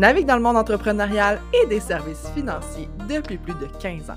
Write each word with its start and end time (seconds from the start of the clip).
Navigue 0.00 0.24
dans 0.24 0.36
le 0.36 0.42
monde 0.42 0.56
entrepreneurial 0.56 1.42
et 1.52 1.66
des 1.66 1.78
services 1.78 2.26
financiers 2.34 2.88
depuis 3.06 3.36
plus 3.36 3.52
de 3.52 3.66
15 3.66 4.08
ans. 4.08 4.16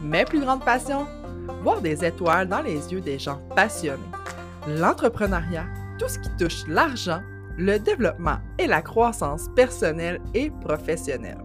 Mes 0.00 0.24
plus 0.24 0.38
grandes 0.38 0.64
passions 0.64 1.08
Voir 1.64 1.80
des 1.80 2.04
étoiles 2.04 2.46
dans 2.46 2.60
les 2.60 2.92
yeux 2.92 3.00
des 3.00 3.18
gens 3.18 3.40
passionnés. 3.56 3.98
L'entrepreneuriat, 4.68 5.64
tout 5.98 6.06
ce 6.06 6.20
qui 6.20 6.28
touche 6.38 6.68
l'argent, 6.68 7.20
le 7.58 7.78
développement 7.78 8.38
et 8.60 8.68
la 8.68 8.80
croissance 8.80 9.48
personnelle 9.56 10.20
et 10.34 10.52
professionnelle. 10.60 11.42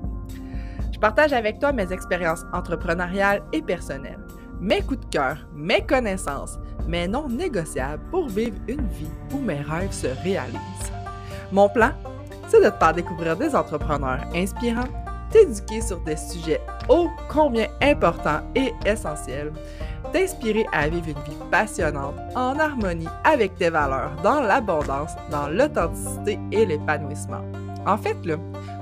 Je 0.94 1.00
partage 1.00 1.34
avec 1.34 1.58
toi 1.58 1.74
mes 1.74 1.92
expériences 1.92 2.46
entrepreneuriales 2.54 3.42
et 3.54 3.64
personnelles, 3.64 4.24
mes 4.62 4.84
coups 4.84 5.00
de 5.00 5.10
cœur, 5.10 5.48
mes 5.56 5.84
connaissances, 5.84 6.60
mes 6.88 7.08
non 7.08 7.28
négociables 7.28 8.04
pour 8.12 8.28
vivre 8.28 8.58
une 8.68 8.88
vie 8.90 9.10
où 9.34 9.40
mes 9.40 9.62
rêves 9.62 9.94
se 9.94 10.10
réalisent. 10.24 10.92
Mon 11.52 11.70
plan, 11.70 11.92
c'est 12.48 12.64
de 12.64 12.70
te 12.70 12.78
faire 12.78 12.94
découvrir 12.94 13.36
des 13.36 13.56
entrepreneurs 13.56 14.20
inspirants, 14.36 14.88
t'éduquer 15.32 15.82
sur 15.82 16.00
des 16.02 16.16
sujets 16.16 16.62
ô 16.90 17.10
combien 17.30 17.68
importants 17.82 18.42
et 18.56 18.74
essentiels, 18.86 19.52
t'inspirer 20.14 20.66
à 20.72 20.88
vivre 20.88 21.08
une 21.08 21.24
vie 21.32 21.38
passionnante 21.52 22.16
en 22.36 22.58
harmonie 22.58 23.08
avec 23.24 23.56
tes 23.56 23.70
valeurs, 23.70 24.12
dans 24.24 24.42
l'abondance, 24.42 25.12
dans 25.30 25.50
l'authenticité 25.50 26.40
et 26.52 26.66
l'épanouissement. 26.66 27.42
En 27.86 27.98
fait, 27.98 28.18
là, 28.26 28.36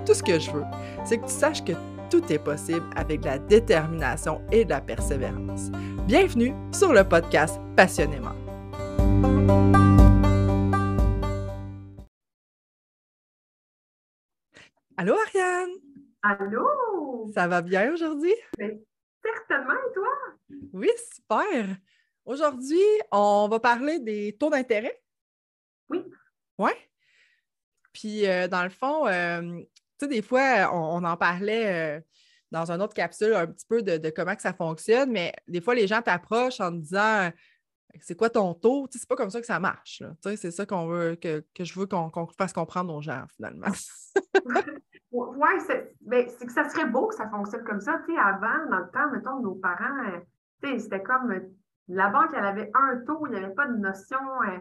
tout 0.05 0.13
ce 0.13 0.23
que 0.23 0.39
je 0.39 0.51
veux, 0.51 0.65
c'est 1.03 1.17
que 1.17 1.25
tu 1.25 1.33
saches 1.33 1.63
que 1.63 1.73
tout 2.09 2.21
est 2.31 2.39
possible 2.39 2.85
avec 2.95 3.21
de 3.21 3.25
la 3.25 3.39
détermination 3.39 4.41
et 4.51 4.65
de 4.65 4.69
la 4.69 4.81
persévérance. 4.81 5.71
Bienvenue 6.07 6.53
sur 6.71 6.93
le 6.93 7.03
podcast 7.03 7.59
Passionnément. 7.75 8.35
Allô 14.97 15.13
Ariane! 15.13 15.71
Allô! 16.21 17.29
Ça 17.33 17.49
va 17.49 17.61
bien 17.61 17.91
aujourd'hui? 17.91 18.33
Ben, 18.57 18.79
certainement, 19.21 19.73
et 19.73 19.93
toi? 19.93 20.07
Oui, 20.71 20.89
super. 21.13 21.75
Aujourd'hui, 22.23 22.79
on 23.11 23.49
va 23.49 23.59
parler 23.59 23.99
des 23.99 24.37
taux 24.39 24.49
d'intérêt. 24.49 25.03
Oui. 25.89 26.01
Oui. 26.57 26.71
Puis, 27.91 28.25
euh, 28.25 28.47
dans 28.47 28.63
le 28.63 28.69
fond, 28.69 29.05
euh, 29.07 29.41
tu 29.99 30.05
sais, 30.05 30.07
des 30.07 30.21
fois, 30.21 30.73
on, 30.73 31.03
en 31.03 31.17
parlait 31.17 31.97
euh, 31.97 32.01
dans 32.51 32.71
une 32.71 32.81
autre 32.81 32.93
capsule 32.93 33.33
un 33.33 33.47
petit 33.47 33.65
peu 33.67 33.81
de, 33.81 34.09
comment 34.11 34.35
que 34.35 34.41
ça 34.41 34.53
fonctionne, 34.53 35.11
mais 35.11 35.33
des 35.49 35.59
fois, 35.59 35.75
les 35.75 35.87
gens 35.87 36.01
t'approchent 36.01 36.61
en 36.61 36.71
te 36.71 36.77
disant 36.77 37.31
c'est 38.01 38.15
quoi 38.15 38.29
ton 38.29 38.53
taux? 38.53 38.87
C'est 38.91 39.07
pas 39.07 39.15
comme 39.15 39.29
ça 39.29 39.39
que 39.39 39.45
ça 39.45 39.59
marche. 39.59 40.03
C'est 40.21 40.51
ça 40.51 40.65
qu'on 40.65 40.87
veut, 40.87 41.15
que, 41.15 41.43
je 41.59 41.79
veux 41.79 41.85
qu'on 41.85 42.27
fasse 42.37 42.53
comprendre 42.53 42.93
aux 42.93 43.01
gens, 43.01 43.23
finalement. 43.35 43.67
Oui, 45.11 45.47
ben, 46.01 46.27
c'est 46.27 46.45
que 46.45 46.51
ça 46.51 46.67
serait 46.67 46.87
beau 46.87 47.07
que 47.07 47.15
ça 47.15 47.29
fonctionne 47.29 47.63
comme 47.63 47.79
ça. 47.79 48.01
Avant, 48.21 48.69
dans 48.69 48.79
le 48.79 48.89
temps, 48.91 49.09
mettons, 49.11 49.39
nos 49.39 49.55
parents, 49.55 50.03
euh, 50.09 50.77
c'était 50.77 51.01
comme 51.01 51.31
euh, 51.31 51.39
la 51.87 52.09
banque, 52.09 52.31
elle 52.35 52.45
avait 52.45 52.69
un 52.73 52.97
taux, 53.05 53.25
il 53.27 53.31
n'y 53.31 53.37
avait 53.37 53.53
pas 53.53 53.67
de 53.67 53.77
notion 53.77 54.17
euh, 54.43 54.57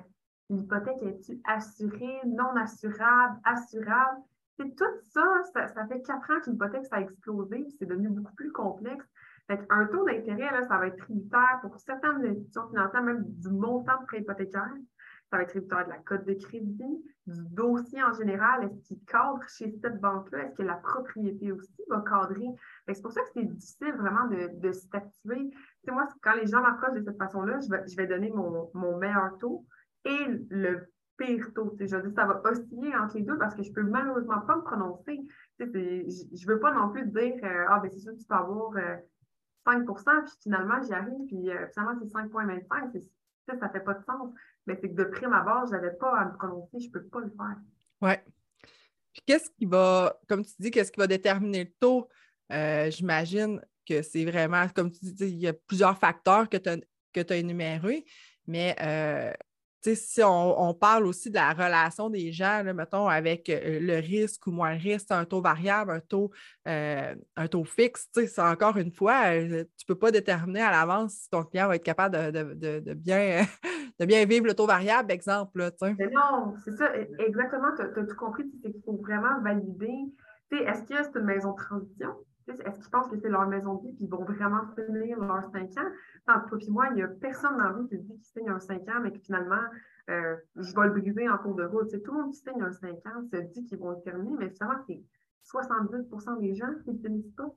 l'hypothèque 0.50 1.02
est-tu 1.02 1.40
assurée, 1.44 2.20
non 2.26 2.54
assurable, 2.56 3.38
assurable? 3.44 4.20
Tout 4.56 4.72
ça, 5.10 5.24
ça, 5.52 5.86
fait 5.88 6.02
quatre 6.02 6.30
ans 6.30 6.40
que 6.40 6.50
l'hypothèque, 6.50 6.86
ça 6.86 6.96
a 6.96 7.00
explosé, 7.00 7.66
c'est 7.78 7.86
devenu 7.86 8.08
beaucoup 8.08 8.34
plus 8.34 8.52
complexe. 8.52 9.04
Fait 9.46 9.60
un 9.68 9.86
taux 9.86 10.04
d'intérêt, 10.04 10.62
ça 10.68 10.78
va 10.78 10.86
être 10.86 10.96
tributaire 10.96 11.58
pour 11.60 11.78
certaines 11.78 12.24
institutions 12.24 12.68
financières, 12.68 13.02
même 13.02 13.24
du 13.26 13.50
montant 13.50 14.00
de 14.00 14.06
prêt 14.06 14.20
hypothécaire 14.20 14.72
ça 15.34 15.38
va 15.38 15.42
être 15.42 15.50
tributaire 15.50 15.84
de 15.84 15.90
la 15.90 15.98
cote 15.98 16.24
de 16.26 16.34
crédit, 16.34 17.04
du 17.26 17.44
dossier 17.50 18.02
en 18.02 18.12
général. 18.12 18.64
Est-ce 18.64 18.80
qu'il 18.86 19.04
cadre 19.04 19.42
chez 19.48 19.74
cette 19.82 20.00
banque-là? 20.00 20.44
Est-ce 20.44 20.54
que 20.54 20.62
la 20.62 20.76
propriété 20.76 21.50
aussi 21.50 21.82
va 21.88 22.04
cadrer? 22.08 22.46
C'est 22.86 23.02
pour 23.02 23.12
ça 23.12 23.22
que 23.22 23.28
c'est 23.34 23.44
difficile 23.44 23.94
vraiment 23.94 24.28
de, 24.28 24.72
statuer. 24.72 25.50
Tu 25.84 25.92
moi, 25.92 26.06
quand 26.22 26.34
les 26.34 26.46
gens 26.46 26.60
m'approchent 26.60 26.94
de 26.94 27.02
cette 27.02 27.18
façon-là, 27.18 27.58
je 27.60 27.96
vais, 27.96 28.06
donner 28.06 28.30
mon, 28.30 28.98
meilleur 28.98 29.36
taux 29.38 29.66
et 30.04 30.24
le 30.50 30.86
pire 31.16 31.52
taux. 31.54 31.76
je 31.80 31.84
dis 31.84 32.14
ça 32.14 32.26
va 32.26 32.42
osciller 32.44 32.94
entre 32.96 33.16
les 33.16 33.22
deux 33.22 33.38
parce 33.38 33.54
que 33.54 33.62
je 33.62 33.70
ne 33.70 33.74
peux 33.74 33.84
malheureusement 33.84 34.40
pas 34.40 34.56
me 34.56 34.62
prononcer. 34.62 35.20
je 35.58 35.64
ne 35.64 36.46
veux 36.46 36.60
pas 36.60 36.72
non 36.72 36.90
plus 36.90 37.06
dire 37.06 37.34
euh, 37.42 37.64
Ah, 37.68 37.80
ben 37.80 37.90
c'est 37.90 38.00
sûr 38.00 38.12
tu 38.16 38.24
peux 38.24 38.34
avoir 38.34 38.72
5% 39.66 39.70
euh, 39.70 40.22
puis 40.22 40.32
finalement, 40.42 40.82
j'y 40.82 40.92
arrive, 40.92 41.26
puis 41.26 41.50
euh, 41.50 41.66
finalement, 41.72 42.00
c'est 42.02 42.12
5,25 42.12 43.02
ça 43.46 43.66
ne 43.66 43.72
fait 43.72 43.80
pas 43.80 43.92
de 43.92 44.02
sens 44.04 44.32
mais 44.66 44.78
c'est 44.80 44.88
que 44.88 44.94
de 44.94 45.04
prime 45.04 45.32
abord, 45.32 45.66
je 45.66 45.72
n'avais 45.72 45.92
pas 45.92 46.18
à 46.18 46.24
me 46.26 46.36
prononcer, 46.36 46.80
je 46.80 46.86
ne 46.86 46.92
peux 46.92 47.04
pas 47.04 47.20
le 47.20 47.30
faire. 47.30 47.56
Oui. 48.00 48.12
Puis 49.12 49.22
qu'est-ce 49.26 49.50
qui 49.56 49.66
va, 49.66 50.18
comme 50.28 50.44
tu 50.44 50.52
dis, 50.58 50.70
qu'est-ce 50.70 50.90
qui 50.90 51.00
va 51.00 51.06
déterminer 51.06 51.64
le 51.64 51.72
taux? 51.78 52.08
Euh, 52.52 52.90
j'imagine 52.90 53.60
que 53.88 54.02
c'est 54.02 54.24
vraiment, 54.24 54.66
comme 54.68 54.90
tu 54.90 55.00
dis, 55.04 55.26
il 55.26 55.40
y 55.40 55.46
a 55.46 55.52
plusieurs 55.52 55.98
facteurs 55.98 56.48
que 56.48 56.56
tu 56.56 56.68
as, 57.30 57.36
énumérés, 57.36 58.04
mais 58.46 58.74
euh, 58.80 59.32
si 59.92 60.22
on, 60.22 60.74
parle 60.74 61.06
aussi 61.06 61.28
de 61.28 61.34
la 61.34 61.52
relation 61.52 62.08
des 62.08 62.32
gens, 62.32 62.62
mettons, 62.74 63.06
avec 63.06 63.48
euh, 63.48 63.78
le 63.80 63.96
risque 63.96 64.46
ou 64.46 64.50
moins 64.50 64.72
le 64.72 64.80
risque, 64.80 65.10
un 65.10 65.24
taux 65.24 65.42
variable, 65.42 65.90
un 65.90 66.00
taux, 66.00 66.30
euh, 66.66 67.14
un 67.36 67.48
taux 67.48 67.64
fixe, 67.64 68.08
c'est 68.14 68.38
encore 68.38 68.76
une 68.78 68.92
fois, 68.92 69.34
euh, 69.34 69.64
tu 69.76 69.84
ne 69.88 69.94
peux 69.94 69.98
pas 69.98 70.10
déterminer 70.10 70.62
à 70.62 70.70
l'avance 70.70 71.14
si 71.14 71.30
ton 71.30 71.44
client 71.44 71.68
va 71.68 71.76
être 71.76 71.84
capable 71.84 72.32
de, 72.32 72.94
bien, 72.94 73.42
de 74.00 74.06
bien 74.06 74.24
vivre 74.24 74.46
le 74.46 74.54
taux 74.54 74.66
variable, 74.66 75.12
exemple. 75.12 75.70
non, 75.82 76.54
c'est 76.64 76.76
ça, 76.76 76.90
e, 76.96 77.06
exactement, 77.18 77.68
tu 77.76 77.82
as, 77.82 78.04
tout 78.04 78.16
compris, 78.16 78.44
c'est 78.62 78.72
qu'il 78.72 78.82
faut 78.82 78.96
vraiment 78.96 79.40
valider. 79.42 79.92
Est-ce 80.50 80.82
que 80.82 81.02
c'est 81.02 81.18
une 81.18 81.26
maison 81.26 81.52
de 81.52 81.56
transition? 81.56 82.14
Est-ce 82.48 82.80
qu'ils 82.80 82.90
pensent 82.90 83.08
que 83.08 83.16
c'est 83.16 83.28
leur 83.28 83.46
maison 83.46 83.76
de 83.76 83.82
vie 83.82 83.94
et 83.94 83.96
qu'ils 83.96 84.10
vont 84.10 84.24
vraiment 84.24 84.62
finir 84.74 85.18
leurs 85.18 85.50
cinq 85.50 85.70
ans? 85.78 85.90
Tant 86.26 86.40
toi 86.48 86.58
et 86.60 86.70
moi, 86.70 86.86
il 86.90 86.96
n'y 86.96 87.02
a 87.02 87.08
personne 87.08 87.56
dans 87.56 87.64
la 87.64 87.72
vie 87.72 87.88
qui 87.88 87.98
dit 87.98 88.14
qu'il 88.14 88.24
signe 88.24 88.50
un 88.50 88.60
cinq 88.60 88.82
ans, 88.88 89.00
mais 89.02 89.12
que 89.12 89.18
finalement, 89.18 89.62
euh, 90.10 90.36
je 90.56 90.74
vais 90.74 90.86
le 90.86 91.00
briser 91.00 91.28
en 91.28 91.38
cours 91.38 91.54
de 91.54 91.64
route. 91.64 91.90
tout 91.90 92.12
le 92.12 92.22
monde 92.22 92.32
qui 92.32 92.38
signe 92.38 92.62
un 92.62 92.72
cinq 92.72 92.96
ans 93.06 93.22
se 93.32 93.36
dit 93.36 93.64
qu'ils 93.64 93.78
vont 93.78 93.90
le 93.90 94.02
terminer, 94.04 94.36
mais 94.38 94.50
finalement, 94.50 94.82
c'est 94.86 95.00
70% 95.44 96.40
des 96.40 96.54
gens 96.54 96.72
qui 96.84 96.92
ne 96.92 96.98
finissent 96.98 97.34
pas. 97.36 97.54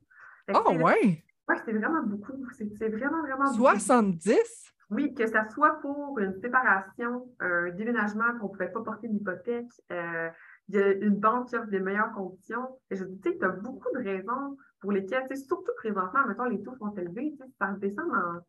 Oh, 0.53 0.71
ouais! 0.71 1.23
Oui, 1.49 1.55
c'est 1.65 1.73
vraiment 1.73 2.03
beaucoup. 2.03 2.33
C'est 2.53 2.89
vraiment, 2.89 3.21
vraiment 3.21 3.51
70? 3.51 4.73
Oui, 4.89 5.13
que 5.13 5.25
ce 5.27 5.33
soit 5.53 5.79
pour 5.81 6.17
une 6.19 6.39
séparation, 6.39 7.29
un 7.39 7.71
déménagement 7.71 8.37
qu'on 8.39 8.47
ne 8.47 8.51
pouvait 8.51 8.71
pas 8.71 8.81
porter 8.81 9.09
d'hypothèque, 9.09 9.67
euh, 9.91 10.29
il 10.69 10.75
y 10.75 10.81
a 10.81 10.91
une 10.93 11.15
banque 11.15 11.49
qui 11.49 11.55
offre 11.55 11.69
des 11.69 11.79
meilleures 11.79 12.11
conditions. 12.13 12.79
Et 12.89 12.95
je 12.95 13.03
dis, 13.03 13.19
tu 13.19 13.31
sais, 13.31 13.37
tu 13.37 13.45
as 13.45 13.49
beaucoup 13.49 13.89
de 13.93 14.03
raisons 14.03 14.57
pour 14.87 14.93
lesquelles, 14.93 15.27
surtout 15.35 15.73
présentement, 15.75 16.25
mettons, 16.29 16.45
les 16.45 16.63
taux 16.63 16.73
sont 16.77 16.95
élevés, 16.95 17.35
ça 17.59 17.73
redescend 17.73 18.09
dans, 18.09 18.39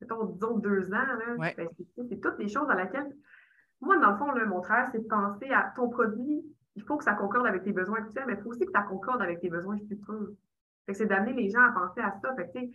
mettons, 0.00 0.24
disons, 0.24 0.56
deux 0.56 0.90
ans. 0.94 1.04
Ben, 1.36 1.52
c'est 2.08 2.18
toutes 2.18 2.38
les 2.38 2.48
choses 2.48 2.70
à 2.70 2.74
laquelle. 2.74 3.14
Moi, 3.82 3.98
dans 3.98 4.12
le 4.12 4.16
fond, 4.16 4.32
mon 4.46 4.62
travail, 4.62 4.88
c'est 4.90 5.02
de 5.02 5.06
penser 5.06 5.50
à 5.50 5.70
ton 5.76 5.90
produit. 5.90 6.42
Il 6.76 6.82
faut 6.84 6.96
que 6.96 7.04
ça 7.04 7.12
concorde 7.12 7.46
avec 7.46 7.64
tes 7.64 7.72
besoins 7.72 7.98
actuels, 7.98 8.24
mais 8.26 8.32
il 8.38 8.42
faut 8.42 8.48
aussi 8.48 8.64
que 8.64 8.72
ça 8.72 8.80
concorde 8.84 9.20
avec 9.20 9.40
tes 9.40 9.50
besoins 9.50 9.76
futurs. 9.86 10.30
C'est 10.90 11.04
d'amener 11.04 11.34
les 11.34 11.50
gens 11.50 11.60
à 11.60 11.72
penser 11.72 12.00
à 12.00 12.18
ça. 12.22 12.34
Fait 12.36 12.70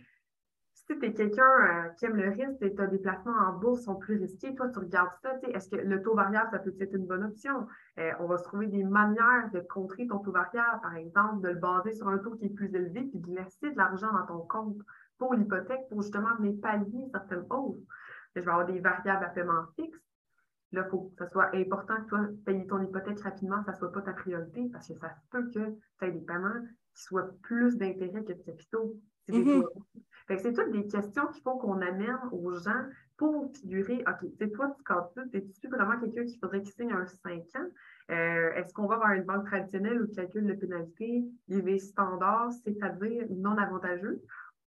si 0.88 0.98
tu 0.98 1.04
es 1.04 1.12
quelqu'un 1.12 1.42
euh, 1.42 1.88
qui 1.90 2.06
aime 2.06 2.16
le 2.16 2.30
risque 2.30 2.62
et 2.62 2.74
tu 2.74 2.80
as 2.80 2.86
des 2.86 2.98
placements 2.98 3.36
en 3.46 3.52
bourse 3.52 3.82
sont 3.82 3.96
plus 3.96 4.16
risqués, 4.16 4.54
toi, 4.54 4.68
tu 4.70 4.78
regardes 4.78 5.12
ça. 5.22 5.34
Est-ce 5.42 5.68
que 5.68 5.76
le 5.76 6.02
taux 6.02 6.14
variable, 6.14 6.48
ça 6.50 6.58
peut 6.58 6.74
être 6.80 6.94
une 6.94 7.06
bonne 7.06 7.24
option? 7.24 7.66
Euh, 7.98 8.12
on 8.20 8.26
va 8.26 8.38
se 8.38 8.44
trouver 8.44 8.68
des 8.68 8.84
manières 8.84 9.50
de 9.52 9.60
contrer 9.60 10.06
ton 10.06 10.18
taux 10.20 10.32
variable, 10.32 10.80
par 10.80 10.96
exemple, 10.96 11.42
de 11.42 11.48
le 11.48 11.56
baser 11.56 11.92
sur 11.92 12.08
un 12.08 12.16
taux 12.18 12.34
qui 12.36 12.46
est 12.46 12.54
plus 12.54 12.74
élevé 12.74 13.02
puis 13.02 13.18
de 13.18 13.34
laisser 13.36 13.70
de 13.70 13.76
l'argent 13.76 14.10
dans 14.12 14.24
ton 14.24 14.46
compte 14.46 14.78
pour 15.18 15.34
l'hypothèque 15.34 15.88
pour 15.90 16.00
justement 16.00 16.34
venir 16.38 16.58
pallier 16.62 17.06
certaines 17.12 17.44
hausses. 17.50 17.84
Je 18.34 18.40
vais 18.40 18.50
avoir 18.50 18.66
des 18.66 18.80
variables 18.80 19.24
à 19.24 19.28
paiement 19.28 19.66
fixe. 19.76 19.98
Là, 20.72 20.84
il 20.86 20.90
faut 20.90 21.12
que 21.16 21.24
ce 21.24 21.30
soit 21.30 21.54
important 21.54 21.96
que 21.96 22.08
toi, 22.08 22.28
payer 22.46 22.66
ton 22.66 22.80
hypothèque 22.80 23.20
rapidement, 23.20 23.62
ça 23.64 23.72
ne 23.72 23.76
soit 23.76 23.92
pas 23.92 24.02
ta 24.02 24.12
priorité 24.12 24.68
parce 24.72 24.88
que 24.88 24.94
ça 24.94 25.10
se 25.10 25.20
peut 25.30 25.50
que 25.50 25.70
tu 25.98 26.06
aies 26.06 26.12
des 26.12 26.20
paiements 26.20 26.62
qui 26.94 27.02
soient 27.02 27.28
plus 27.42 27.76
d'intérêt 27.76 28.24
que 28.24 28.32
de 28.32 28.42
capitaux. 28.42 28.96
Mm-hmm. 30.28 30.38
C'est 30.42 30.52
toutes 30.52 30.72
des 30.72 30.86
questions 30.86 31.26
qu'il 31.28 31.42
faut 31.42 31.56
qu'on 31.56 31.80
amène 31.80 32.18
aux 32.32 32.52
gens 32.52 32.84
pour 33.16 33.50
figurer, 33.52 34.04
OK, 34.06 34.30
c'est 34.38 34.52
toi, 34.52 34.74
tu 34.78 34.84
ça, 34.84 35.22
es-tu 35.32 35.68
vraiment 35.68 35.98
quelqu'un 35.98 36.24
qui 36.24 36.38
faudrait 36.38 36.62
qu'il 36.62 36.72
signe 36.72 36.92
un 36.92 37.06
5 37.06 37.32
ans? 37.56 37.68
Euh, 38.10 38.52
est-ce 38.54 38.72
qu'on 38.72 38.86
va 38.86 38.98
vers 38.98 39.10
une 39.10 39.24
banque 39.24 39.46
traditionnelle 39.46 40.00
où 40.00 40.06
le 40.06 40.14
calcul 40.14 40.46
de 40.46 40.52
pénalité, 40.52 41.24
il 41.48 41.68
est 41.68 41.78
standard, 41.78 42.52
c'est-à-dire 42.64 43.26
non 43.30 43.58
avantageux, 43.58 44.22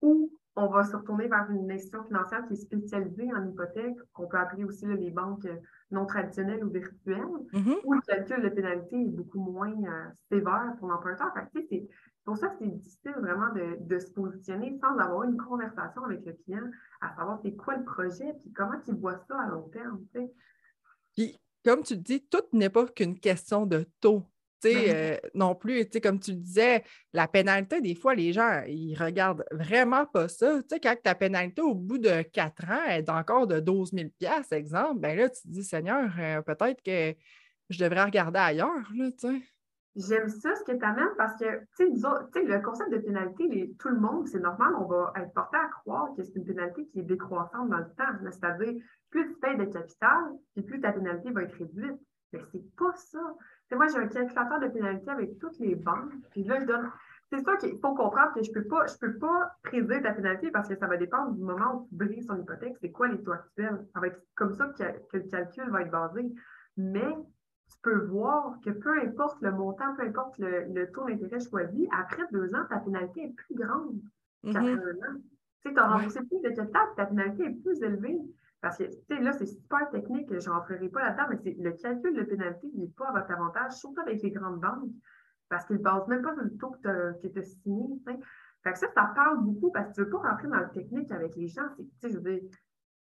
ou 0.01 0.31
on 0.57 0.67
va 0.67 0.83
se 0.83 0.95
retourner 0.95 1.27
vers 1.27 1.49
une 1.51 1.71
institution 1.71 2.03
financière 2.03 2.45
qui 2.47 2.53
est 2.53 2.57
spécialisée 2.57 3.31
en 3.31 3.47
hypothèque, 3.47 3.95
qu'on 4.13 4.27
peut 4.27 4.37
appeler 4.37 4.63
aussi 4.63 4.87
les 4.87 5.11
banques 5.11 5.47
non 5.91 6.07
traditionnelles 6.07 6.63
ou 6.63 6.69
virtuelles, 6.69 7.21
mm-hmm. 7.53 7.75
où 7.83 7.93
le 7.93 8.01
calcul 8.01 8.41
de 8.41 8.49
pénalité 8.49 8.99
est 8.99 9.09
beaucoup 9.09 9.39
moins 9.39 9.71
euh, 9.71 10.05
sévère 10.31 10.73
pour 10.79 10.87
l'emprunteur. 10.89 11.31
C'est 11.53 11.87
pour 12.25 12.37
ça 12.37 12.49
que 12.49 12.55
c'est 12.59 12.67
difficile 12.67 13.15
vraiment 13.19 13.53
de, 13.53 13.99
se 13.99 14.11
positionner 14.11 14.77
sans 14.81 14.97
avoir 14.97 15.23
une 15.23 15.37
conversation 15.37 16.03
avec 16.05 16.25
le 16.25 16.33
client, 16.33 16.69
à 17.01 17.15
savoir 17.15 17.39
c'est 17.43 17.55
quoi 17.55 17.77
le 17.77 17.83
projet, 17.83 18.33
puis 18.41 18.51
comment 18.51 18.81
il 18.87 18.95
voit 18.95 19.19
ça 19.27 19.39
à 19.39 19.47
long 19.49 19.69
terme. 19.69 20.01
Puis, 21.15 21.39
comme 21.63 21.83
tu 21.83 21.97
dis, 21.97 22.27
tout 22.27 22.43
n'est 22.51 22.69
pas 22.69 22.87
qu'une 22.87 23.19
question 23.19 23.67
de 23.67 23.85
taux. 24.01 24.23
Euh, 24.65 25.17
non 25.33 25.55
plus, 25.55 25.87
comme 26.01 26.19
tu 26.19 26.31
le 26.31 26.37
disais, 26.37 26.83
la 27.13 27.27
pénalité, 27.27 27.81
des 27.81 27.95
fois, 27.95 28.15
les 28.15 28.33
gens, 28.33 28.63
ils 28.67 28.95
regardent 28.95 29.45
vraiment 29.51 30.05
pas 30.05 30.27
ça. 30.27 30.61
sais, 30.69 30.79
quand 30.79 30.95
ta 31.01 31.15
pénalité, 31.15 31.61
au 31.61 31.75
bout 31.75 31.97
de 31.97 32.21
quatre 32.21 32.69
ans, 32.69 32.85
est 32.89 33.09
encore 33.09 33.47
de 33.47 33.59
12 33.59 33.91
000 33.91 34.09
exemple, 34.51 34.99
ben 34.99 35.17
là, 35.17 35.29
tu 35.29 35.41
te 35.41 35.47
dis, 35.47 35.63
Seigneur, 35.63 36.09
euh, 36.19 36.41
peut-être 36.41 36.81
que 36.81 37.15
je 37.69 37.83
devrais 37.83 38.03
regarder 38.03 38.39
ailleurs, 38.39 38.87
là, 38.95 39.09
J'aime 39.97 40.29
ça, 40.29 40.53
ce 40.53 40.63
que 40.63 40.77
tu 40.77 40.85
amènes, 40.85 41.15
parce 41.17 41.35
que, 41.39 41.59
tu 41.75 41.97
sais, 41.97 42.43
le 42.43 42.61
concept 42.61 42.91
de 42.91 42.99
pénalité, 42.99 43.73
tout 43.79 43.89
le 43.89 43.99
monde, 43.99 44.27
c'est 44.27 44.39
normal, 44.39 44.73
on 44.79 44.85
va 44.85 45.11
être 45.15 45.33
porté 45.33 45.57
à 45.57 45.67
croire 45.69 46.13
que 46.15 46.23
c'est 46.23 46.35
une 46.35 46.45
pénalité 46.45 46.85
qui 46.89 46.99
est 46.99 47.03
décroissante 47.03 47.67
dans 47.67 47.79
le 47.79 47.89
temps. 47.97 48.31
C'est-à-dire, 48.31 48.79
plus 49.09 49.27
tu 49.27 49.39
payes 49.39 49.57
de 49.57 49.65
capital, 49.65 50.23
puis 50.53 50.63
plus 50.63 50.81
ta 50.81 50.91
pénalité 50.91 51.31
va 51.31 51.41
être 51.41 51.57
réduite. 51.57 51.99
Mais 52.31 52.39
c'est 52.51 52.75
pas 52.75 52.93
ça. 52.93 53.35
Moi, 53.75 53.87
j'ai 53.87 53.97
un 53.97 54.07
calculateur 54.07 54.59
de 54.59 54.67
pénalité 54.67 55.09
avec 55.09 55.37
toutes 55.39 55.59
les 55.59 55.75
banques, 55.75 56.13
puis 56.31 56.43
là, 56.43 56.59
je 56.59 56.65
donne. 56.65 56.89
C'est 57.29 57.43
ça 57.43 57.57
qu'il 57.57 57.77
faut 57.79 57.93
comprendre 57.93 58.33
que 58.33 58.41
je 58.41 58.51
peux 58.53 58.63
pas, 58.63 58.85
je 58.87 58.97
peux 58.97 59.17
pas 59.17 59.51
prédire 59.63 60.01
ta 60.01 60.13
pénalité 60.13 60.49
parce 60.49 60.69
que 60.69 60.77
ça 60.77 60.87
va 60.87 60.95
dépendre 60.95 61.33
du 61.33 61.43
moment 61.43 61.75
où 61.75 61.87
tu 61.89 61.95
brises 61.95 62.25
ton 62.25 62.37
hypothèque. 62.37 62.77
C'est 62.79 62.91
quoi 62.91 63.09
les 63.09 63.21
taux 63.21 63.33
actuels? 63.33 63.85
Ça 63.93 63.99
va 63.99 64.07
être 64.07 64.21
comme 64.35 64.53
ça 64.53 64.67
que, 64.67 64.83
que 65.11 65.17
le 65.17 65.23
calcul 65.23 65.69
va 65.69 65.81
être 65.81 65.91
basé. 65.91 66.31
Mais 66.77 67.13
tu 67.69 67.77
peux 67.81 68.05
voir 68.05 68.57
que 68.63 68.69
peu 68.69 69.01
importe 69.01 69.41
le 69.41 69.51
montant, 69.51 69.93
peu 69.95 70.03
importe 70.03 70.37
le, 70.37 70.85
taux 70.93 71.05
d'intérêt 71.05 71.39
choisi, 71.39 71.89
après 71.91 72.23
deux 72.31 72.53
ans, 72.55 72.65
ta 72.69 72.79
pénalité 72.79 73.25
est 73.25 73.33
plus 73.33 73.55
grande 73.55 73.99
qu'après 74.43 74.75
mm-hmm. 74.75 75.03
un 75.03 75.11
an. 75.11 75.19
Tu 75.61 75.69
sais, 75.69 75.73
tu 75.73 75.79
as 75.79 75.87
remboursé 75.87 76.19
plus 76.19 76.41
de 76.41 76.55
capital, 76.55 76.87
ta 76.95 77.05
pénalité 77.07 77.43
est 77.43 77.61
plus 77.61 77.81
élevée. 77.81 78.19
Parce 78.61 78.77
que, 78.77 78.83
tu 78.83 78.97
sais, 79.07 79.19
là, 79.21 79.33
c'est 79.33 79.45
super 79.45 79.89
technique, 79.91 80.27
je 80.31 80.49
n'en 80.49 80.63
ferai 80.63 80.89
pas 80.89 81.01
là-dedans, 81.01 81.37
mais 81.43 81.55
le 81.59 81.71
calcul 81.73 82.15
de 82.15 82.23
pénalité, 82.23 82.67
n'est 82.73 82.87
pas 82.87 83.09
à 83.09 83.19
votre 83.19 83.31
avantage, 83.31 83.73
surtout 83.73 84.01
avec 84.01 84.21
les 84.21 84.31
grandes 84.31 84.59
banques, 84.59 84.89
parce 85.49 85.65
qu'ils 85.65 85.77
ne 85.77 85.83
basent 85.83 86.07
même 86.07 86.21
pas 86.21 86.33
sur 86.33 86.43
le 86.43 86.57
taux 86.57 86.71
que 86.71 86.81
tu 86.81 87.39
as, 87.39 87.43
signé, 87.43 87.87
Fait 88.63 88.73
que 88.73 88.79
ça, 88.79 88.87
ça 88.93 89.11
parle 89.15 89.43
beaucoup 89.43 89.71
parce 89.71 89.89
que 89.89 89.93
tu 89.93 89.99
ne 90.01 90.05
veux 90.05 90.11
pas 90.11 90.29
rentrer 90.29 90.47
dans 90.47 90.59
le 90.59 90.71
technique 90.71 91.11
avec 91.11 91.35
les 91.35 91.47
gens. 91.47 91.67
Sais, 91.99 92.09
je 92.09 92.17
veux 92.17 92.41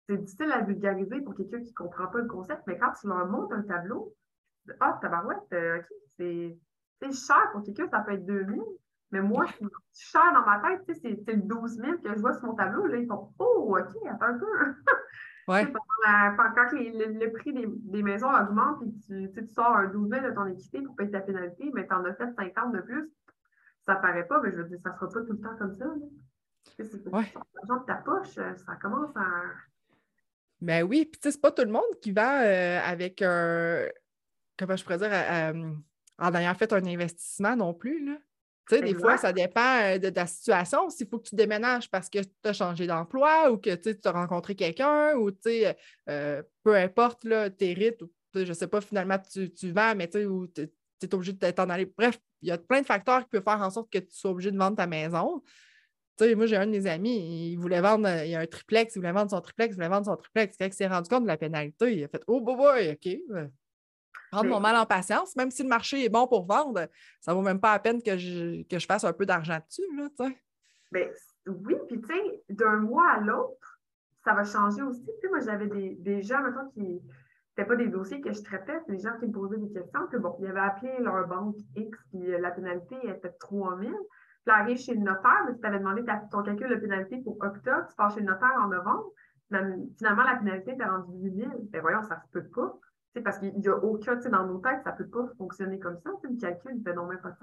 c'est 0.08 0.18
difficile 0.18 0.52
à 0.52 0.62
vulgariser 0.62 1.22
pour 1.22 1.36
quelqu'un 1.36 1.62
qui 1.62 1.72
ne 1.72 1.76
comprend 1.76 2.08
pas 2.08 2.20
le 2.20 2.28
concept, 2.28 2.62
mais 2.68 2.78
quand 2.78 2.92
tu 3.00 3.08
leur 3.08 3.26
montres 3.28 3.54
un 3.54 3.64
tableau, 3.64 4.14
ah, 4.80 4.98
tabarouette, 5.02 5.40
euh, 5.54 5.80
OK, 5.80 5.86
c'est 6.18 7.12
cher 7.12 7.50
pour 7.52 7.64
quelqu'un, 7.64 7.88
ça 7.88 8.02
peut 8.02 8.14
être 8.14 8.26
2 8.26 8.46
000. 8.46 8.80
Mais 9.12 9.22
moi, 9.22 9.46
c'est 9.58 9.66
cher 9.94 10.34
dans 10.34 10.46
ma 10.46 10.60
tête, 10.60 10.98
c'est 11.02 11.34
le 11.34 11.42
12 11.42 11.78
000 11.78 11.98
que 12.04 12.14
je 12.14 12.20
vois 12.20 12.34
sur 12.34 12.46
mon 12.46 12.56
tableau. 12.56 12.86
Là, 12.86 12.98
ils 12.98 13.08
font 13.08 13.32
Oh, 13.40 13.78
OK, 13.80 13.96
attends 14.08 14.26
un 14.26 14.38
peu. 14.38 14.46
Ouais. 15.48 15.72
quand 15.72 16.72
le, 16.74 17.32
prix 17.34 17.54
des, 17.54 18.04
maisons 18.04 18.34
augmente 18.34 18.82
et 18.82 18.92
tu, 19.06 19.32
tu 19.32 19.48
sors 19.48 19.76
un 19.76 19.86
12 19.88 20.10
000 20.10 20.26
de 20.26 20.32
ton 20.32 20.48
équité 20.48 20.82
pour 20.82 20.96
payer 20.96 21.12
ta 21.12 21.20
pénalité, 21.20 21.72
mais 21.74 21.88
tu 21.88 21.94
en 21.94 22.04
as 22.06 22.14
fait 22.16 22.32
50 22.36 22.74
de 22.74 22.82
plus, 22.82 23.12
ça 23.86 23.96
ne 23.96 24.02
paraît 24.02 24.28
pas, 24.28 24.42
mais 24.42 24.52
je 24.52 24.58
veux 24.58 24.64
dire, 24.64 24.80
ça 24.82 24.90
ne 24.90 24.96
sera 24.96 25.08
pas 25.08 25.22
tout 25.22 25.34
le 25.34 25.40
temps 25.40 25.56
comme 25.58 25.74
ça. 25.76 25.86
C'est 26.78 27.08
ouais. 27.08 27.34
l'argent 27.54 27.82
de 27.82 27.86
ta 27.86 27.96
poche, 27.96 28.34
ça 28.34 28.76
commence 28.82 29.16
à. 29.16 29.28
Ben 30.62 30.84
oui, 30.84 31.06
puis 31.06 31.20
tu 31.20 31.28
sais, 31.28 31.32
c'est 31.34 31.42
pas 31.42 31.52
tout 31.52 31.64
le 31.64 31.72
monde 31.72 31.84
qui 32.02 32.12
va 32.12 32.42
euh, 32.44 32.80
avec 32.84 33.22
un 33.22 33.88
comment 34.58 34.76
je 34.76 34.84
pourrais 34.84 34.98
dire, 34.98 35.12
en 36.18 36.34
ayant 36.34 36.56
fait 36.56 36.72
un 36.74 36.86
investissement 36.86 37.56
non 37.56 37.74
plus. 37.74 38.06
Là. 38.06 38.18
Tu 38.68 38.76
sais, 38.76 38.82
des 38.82 38.96
fois, 38.96 39.18
ça 39.18 39.32
dépend 39.32 39.80
euh, 39.82 40.00
de, 40.00 40.10
ta 40.10 40.26
situation. 40.26 40.90
S'il 40.90 41.08
faut 41.08 41.20
que 41.20 41.30
tu 41.30 41.36
déménages 41.36 41.90
parce 41.90 42.10
que 42.10 42.20
tu 42.20 42.30
as 42.46 42.54
changé 42.54 42.88
d'emploi 42.88 43.52
ou 43.52 43.58
que 43.58 43.76
tu 43.76 43.96
as 44.04 44.12
rencontré 44.12 44.56
quelqu'un 44.56 45.16
ou 45.16 45.30
euh, 45.30 45.74
euh, 46.10 46.44
peu 46.64 46.76
importe 46.76 47.26
là, 47.26 47.50
tes 47.50 47.74
rites 47.74 48.02
ou 48.02 48.12
je 48.34 48.42
ne 48.42 48.54
sais 48.54 48.68
pas, 48.68 48.82
finalement, 48.82 49.18
tu, 49.20 49.52
tu 49.54 49.72
vends, 49.72 49.96
mais 49.96 50.10
tu 50.10 50.18
es 50.18 51.14
obligé 51.14 51.34
de 51.34 51.52
t'en 51.52 51.70
aller. 51.70 51.86
Bref, 51.86 52.20
il 52.42 52.50
y 52.50 52.52
a 52.52 52.58
plein 52.58 52.82
de 52.82 52.86
facteurs 52.86 53.22
qui 53.24 53.30
peuvent 53.30 53.44
faire 53.44 53.62
en 53.62 53.70
sorte 53.70 53.90
que 53.92 54.00
tu 54.00 54.12
sois 54.12 54.32
obligé 54.32 54.52
de 54.52 54.58
vendre 54.58 54.76
ta 54.76 54.88
maison. 54.88 55.42
Tu 56.18 56.26
sais, 56.26 56.36
moi, 56.36 56.46
j'ai 56.46 56.58
un 56.58 56.66
de 56.66 56.72
mes 56.72 56.88
amis, 56.88 57.52
il 57.52 57.58
voulait 57.58 57.82
vendre, 57.82 58.10
il 58.24 58.32
y 58.32 58.36
a 58.36 58.40
un 58.40 58.46
triplex, 58.46 58.96
il 58.96 59.00
voulait 59.00 59.12
vendre 59.12 59.32
son 59.32 59.42
triplex, 59.42 59.74
il 59.74 59.76
voulait 59.76 59.90
vendre 59.90 60.06
son 60.06 60.16
triplex. 60.16 60.56
Quand 60.58 60.66
il 60.66 60.74
s'est 60.74 60.88
rendu 60.88 61.10
compte 61.10 61.24
de 61.24 61.28
la 61.28 61.38
pénalité, 61.38 61.96
il 61.96 62.04
a 62.04 62.08
fait 62.08 62.24
Oh, 62.28 62.42
boy, 62.42 62.56
boy, 62.56 62.92
OK, 62.92 63.50
prendre 64.36 64.50
mon 64.50 64.60
mal 64.60 64.76
en 64.76 64.86
patience, 64.86 65.36
même 65.36 65.52
si 65.52 65.64
le 65.64 65.70
marché 65.70 66.06
est 66.06 66.10
bon 66.10 66.28
pour 66.28 66.46
vendre, 66.46 66.88
ça 67.22 67.32
ne 67.32 67.38
vaut 67.38 67.44
même 67.44 67.60
pas 67.60 67.74
la 67.74 67.80
peine 67.80 68.02
que 68.02 68.18
je, 68.18 68.64
que 68.64 68.80
je 68.80 68.86
fasse 68.86 69.04
un 69.04 69.14
peu 69.14 69.26
d'argent 69.26 69.58
dessus. 69.66 69.84
Là, 69.98 70.30
Bien, 70.92 71.08
oui, 71.48 71.76
puis 71.88 72.02
tu 72.02 72.08
sais, 72.08 72.44
d'un 72.50 72.78
mois 72.78 73.10
à 73.12 73.20
l'autre, 73.20 73.80
ça 74.24 74.34
va 74.34 74.44
changer 74.44 74.82
aussi. 74.82 75.06
Tu 75.06 75.12
sais, 75.22 75.30
moi, 75.30 75.40
j'avais 75.40 75.68
des, 75.68 75.96
des, 75.96 76.22
gens, 76.22 76.42
maintenant 76.42 76.70
qui 76.74 76.82
n'étaient 76.82 77.68
pas 77.68 77.76
des 77.76 77.88
dossiers 77.88 78.22
que 78.22 78.32
je 78.32 78.42
traitais, 78.42 78.80
c'est 78.86 78.94
des 78.94 79.02
gens 79.02 79.18
qui 79.20 79.28
me 79.28 79.32
posaient 79.32 79.58
des 79.58 79.72
questions, 79.72 80.08
que 80.08 80.18
bon, 80.18 80.36
ils 80.40 80.48
avaient 80.48 80.60
appelé 80.60 80.92
leur 81.00 81.28
banque 81.28 81.58
X, 81.76 81.98
puis 82.12 82.34
euh, 82.34 82.40
la 82.40 82.52
pénalité 82.52 82.96
était 83.04 83.30
de 83.30 83.36
3 83.40 83.80
000. 83.80 83.92
Puis 84.46 84.54
arrive 84.54 84.78
chez 84.78 84.94
le 84.94 85.02
notaire, 85.02 85.44
mais 85.48 85.56
tu 85.56 85.60
t'avais 85.60 85.80
demandé 85.80 86.04
ton 86.32 86.44
calcul 86.44 86.70
de 86.70 86.76
pénalité 86.76 87.18
pour 87.24 87.36
octobre, 87.42 87.88
tu 87.90 87.96
pars 87.96 88.12
chez 88.12 88.20
le 88.20 88.28
notaire 88.28 88.56
en 88.60 88.68
novembre, 88.68 89.12
finalement, 89.98 90.24
la 90.24 90.36
pénalité 90.36 90.74
était 90.74 90.86
rendue 90.86 91.18
8 91.18 91.36
000. 91.36 91.52
Ben 91.72 91.82
voyons, 91.82 92.04
ça 92.04 92.20
se 92.22 92.28
peut 92.32 92.48
pas 92.50 92.78
parce 93.24 93.40
qu'il 93.40 93.54
n'y 93.54 93.68
a 93.68 93.76
aucun, 93.78 94.16
dans 94.16 94.46
nos 94.46 94.60
têtes, 94.60 94.84
ça 94.84 94.92
ne 94.92 94.98
peut 94.98 95.08
pas 95.08 95.28
fonctionner 95.38 95.80
comme 95.80 95.98
ça. 96.00 96.12
Le 96.24 96.40
calcul 96.40 96.78
ne 96.78 96.82
fait 96.82 96.94
non 96.94 97.08
même 97.08 97.20
pas 97.20 97.32
de. 97.32 97.36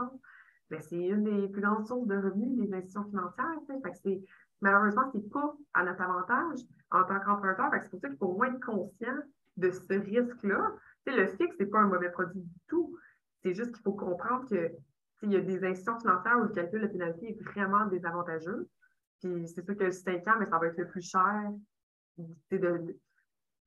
Mais 0.71 0.81
c'est 0.81 0.97
une 0.97 1.25
des 1.25 1.49
plus 1.49 1.61
grandes 1.61 1.87
sources 1.87 2.07
de 2.07 2.17
revenus 2.17 2.57
des 2.57 2.75
institutions 2.75 3.05
financières. 3.05 3.59
Fait 3.67 3.93
que 3.93 4.25
malheureusement, 4.61 5.11
ce 5.13 5.19
n'est 5.19 5.29
pas 5.29 5.55
à 5.75 5.85
notre 5.85 6.01
avantage 6.01 6.61
en 6.91 7.05
tant 7.05 7.21
qu'emprunteur. 7.21 7.71
C'est 7.83 7.91
pour 7.91 8.01
ça 8.01 8.09
qu'il 8.09 8.19
faut 8.19 8.27
au 8.27 8.37
moins 8.37 8.53
être 8.53 8.65
conscient 8.65 9.19
de 9.57 9.71
ce 9.71 9.95
risque-là. 9.95 10.73
Le 11.07 11.27
fixe, 11.27 11.57
ce 11.59 11.63
n'est 11.63 11.69
pas 11.69 11.81
un 11.81 11.89
mauvais 11.89 12.11
produit 12.11 12.41
du 12.41 12.61
tout. 12.69 12.97
C'est 13.43 13.55
juste 13.55 13.73
qu'il 13.73 13.83
faut 13.83 13.93
comprendre 13.93 14.49
que 14.49 14.71
il 15.23 15.33
y 15.33 15.37
a 15.37 15.41
des 15.41 15.65
institutions 15.65 15.99
financières 16.01 16.39
où 16.39 16.43
le 16.43 16.49
calcul 16.49 16.83
de 16.83 16.87
pénalité 16.89 17.31
est 17.31 17.43
vraiment 17.43 17.87
désavantageux. 17.87 18.69
Puis 19.21 19.47
c'est 19.49 19.65
sûr 19.65 19.77
que 19.77 19.85
le 19.85 19.93
5 19.93 20.27
ans, 20.27 20.37
mais 20.41 20.47
ça 20.47 20.59
va 20.59 20.67
être 20.67 20.79
le 20.79 20.89
plus 20.89 21.03
cher. 21.03 21.53
De, 22.51 22.97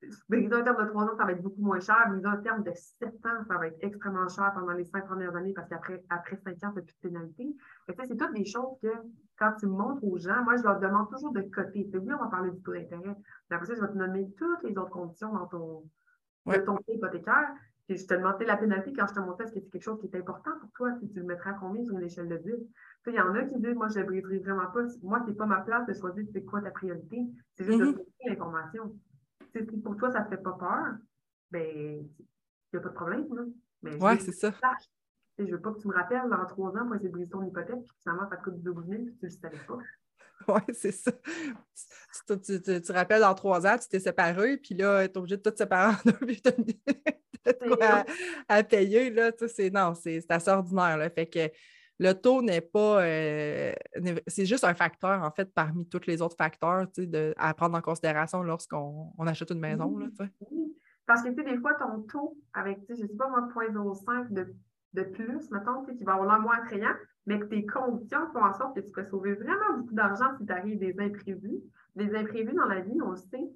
un 0.02 0.62
terme 0.62 0.84
de 0.84 0.88
trois 0.88 1.04
ans, 1.04 1.16
ça 1.16 1.24
va 1.24 1.32
être 1.32 1.42
beaucoup 1.42 1.62
moins 1.62 1.80
cher. 1.80 1.96
Un 2.06 2.36
terme 2.38 2.62
de 2.62 2.72
sept 2.74 3.24
ans, 3.24 3.44
ça 3.48 3.58
va 3.58 3.68
être 3.68 3.78
extrêmement 3.80 4.28
cher 4.28 4.52
pendant 4.54 4.72
les 4.72 4.84
cinq 4.84 5.06
premières 5.06 5.34
années 5.34 5.52
parce 5.52 5.68
qu'après 5.68 6.02
après 6.10 6.36
cinq 6.36 6.62
ans, 6.64 6.72
tu 6.72 6.78
n'as 6.78 6.82
plus 6.82 6.94
de 6.94 7.08
pénalité. 7.08 7.56
C'est 7.88 8.16
toutes 8.16 8.34
des 8.34 8.44
choses 8.44 8.78
que 8.82 8.88
quand 9.38 9.52
tu 9.58 9.66
montres 9.66 10.04
aux 10.04 10.18
gens, 10.18 10.42
moi, 10.44 10.56
je 10.56 10.62
leur 10.62 10.78
demande 10.80 11.10
toujours 11.10 11.32
de 11.32 11.42
coter. 11.42 11.88
Oui, 11.92 12.12
on 12.12 12.22
va 12.22 12.28
parler 12.30 12.50
du 12.50 12.60
taux 12.62 12.72
d'intérêt. 12.72 13.16
Après 13.50 13.66
ça, 13.66 13.74
je 13.74 13.80
vais 13.80 13.88
te 13.88 13.96
nommer 13.96 14.30
toutes 14.36 14.62
les 14.62 14.76
autres 14.76 14.90
conditions 14.90 15.32
dans 15.32 15.46
ton, 15.46 15.84
de 16.46 16.58
ton 16.58 16.78
hypothécaire. 16.88 17.54
Puis 17.86 17.98
je 17.98 18.06
te 18.06 18.14
demandais 18.14 18.44
la 18.44 18.56
pénalité 18.56 18.92
quand 18.92 19.06
je 19.06 19.14
te 19.14 19.20
montrais, 19.20 19.44
est-ce 19.44 19.54
que 19.54 19.60
c'est 19.60 19.70
quelque 19.70 19.82
chose 19.82 20.00
qui 20.00 20.08
est 20.08 20.18
important 20.18 20.50
pour 20.60 20.70
toi? 20.72 20.92
Si 21.00 21.08
tu 21.08 21.20
le 21.20 21.24
mettrais 21.24 21.50
à 21.50 21.54
combien 21.54 21.84
sur 21.84 21.96
une 21.96 22.04
échelle 22.04 22.28
de 22.28 22.36
10? 22.36 22.52
Il 23.06 23.14
y 23.14 23.20
en 23.20 23.32
a 23.34 23.44
qui 23.44 23.56
disent, 23.60 23.76
moi, 23.76 23.86
je 23.88 24.00
ne 24.00 24.04
briserai 24.04 24.38
vraiment 24.38 24.66
pas. 24.66 24.80
Moi, 25.02 25.20
ce 25.24 25.30
n'est 25.30 25.36
pas 25.36 25.46
ma 25.46 25.60
place 25.60 25.86
de 25.86 25.94
choisir 25.94 26.24
c'est 26.32 26.44
quoi 26.44 26.60
ta 26.60 26.72
priorité. 26.72 27.22
C'est 27.54 27.64
juste 27.64 27.78
de 27.78 27.84
mm-hmm. 27.84 27.92
trouver 27.92 28.10
l'information 28.26 28.92
si 29.64 29.76
pour 29.78 29.96
toi, 29.96 30.10
ça 30.10 30.20
ne 30.20 30.24
te 30.24 30.30
fait 30.30 30.42
pas 30.42 30.52
peur, 30.52 30.94
ben, 31.50 31.66
il 31.66 32.08
n'y 32.72 32.78
a 32.78 32.80
pas 32.80 32.88
de 32.88 32.94
problème. 32.94 33.26
Oui, 33.82 34.20
c'est 34.20 34.32
ça. 34.32 34.52
Je 35.38 35.44
ne 35.44 35.52
veux 35.52 35.60
pas 35.60 35.72
que 35.72 35.80
tu 35.80 35.88
me 35.88 35.94
rappelles 35.94 36.28
dans 36.30 36.46
trois 36.46 36.70
ans 36.76 36.86
pour 36.86 36.94
essayer 36.94 37.10
de 37.10 37.14
briser 37.14 37.30
ton 37.30 37.44
hypothèque, 37.44 37.84
puis 37.84 37.96
finalement, 38.02 38.28
ça 38.28 38.36
te 38.36 38.44
coûte 38.44 38.62
12 38.62 38.86
000, 38.88 39.02
puis 39.02 39.16
tu 39.18 39.26
ne 39.26 39.30
le 39.30 39.36
savais 39.36 39.66
pas. 39.66 39.78
Oui, 40.48 40.60
c'est 40.74 40.92
ça. 40.92 41.12
Tu, 42.28 42.40
tu, 42.40 42.62
tu, 42.62 42.82
tu, 42.82 42.92
rappelles 42.92 43.22
dans 43.22 43.34
trois 43.34 43.66
ans, 43.66 43.78
tu 43.78 43.88
t'es 43.88 43.98
séparé, 43.98 44.58
puis 44.58 44.74
là, 44.74 45.08
tu 45.08 45.14
es 45.14 45.18
obligé 45.18 45.38
de 45.38 45.42
tout 45.42 45.50
te 45.50 45.56
séparer 45.56 45.94
en 45.94 46.10
deux, 46.10 46.12
puis 46.26 46.42
tu 46.42 46.50
as 47.80 48.04
à, 48.46 48.62
payer. 48.62 49.08
Là, 49.10 49.32
c'est, 49.48 49.70
non, 49.70 49.94
c'est, 49.94 50.30
assez 50.30 50.50
ordinaire. 50.50 50.98
Là. 50.98 51.08
Fait 51.08 51.26
que 51.26 51.50
le 51.98 52.12
taux 52.12 52.42
n'est 52.42 52.60
pas. 52.60 53.02
Euh, 53.02 53.72
c'est 54.26 54.46
juste 54.46 54.64
un 54.64 54.74
facteur, 54.74 55.22
en 55.22 55.30
fait, 55.30 55.52
parmi 55.52 55.88
tous 55.88 56.06
les 56.06 56.20
autres 56.20 56.36
facteurs 56.36 56.86
de, 56.96 57.34
à 57.38 57.54
prendre 57.54 57.76
en 57.76 57.80
considération 57.80 58.42
lorsqu'on 58.42 59.12
achète 59.26 59.50
une 59.50 59.60
maison. 59.60 59.96
Là, 59.98 60.06
oui. 60.50 60.76
Parce 61.06 61.22
que, 61.22 61.28
tu 61.28 61.36
sais, 61.36 61.44
des 61.44 61.58
fois, 61.58 61.74
ton 61.74 62.02
taux 62.02 62.36
avec, 62.52 62.80
je 62.88 63.02
ne 63.02 63.08
sais 63.08 63.16
pas 63.16 63.28
moi, 63.28 63.48
0.05 63.54 64.32
de, 64.32 64.54
de 64.94 65.02
plus, 65.04 65.50
mettons, 65.50 65.84
qui 65.84 66.04
va 66.04 66.14
avoir 66.14 66.28
l'air 66.28 66.40
moins 66.40 66.56
attrayant, 66.56 66.94
mais 67.26 67.38
que 67.38 67.46
tes 67.46 67.64
conditions 67.64 68.26
font 68.32 68.42
en 68.42 68.52
sorte 68.52 68.74
que 68.74 68.80
tu 68.80 68.90
peux 68.90 69.04
sauver 69.04 69.34
vraiment 69.34 69.78
beaucoup 69.78 69.94
d'argent 69.94 70.36
si 70.38 70.44
tu 70.44 70.52
arrives 70.52 70.78
des 70.78 70.94
imprévus. 70.98 71.60
Des 71.94 72.14
imprévus 72.14 72.54
dans 72.54 72.66
la 72.66 72.80
vie, 72.80 73.00
on 73.02 73.10
le 73.10 73.16
sait. 73.16 73.48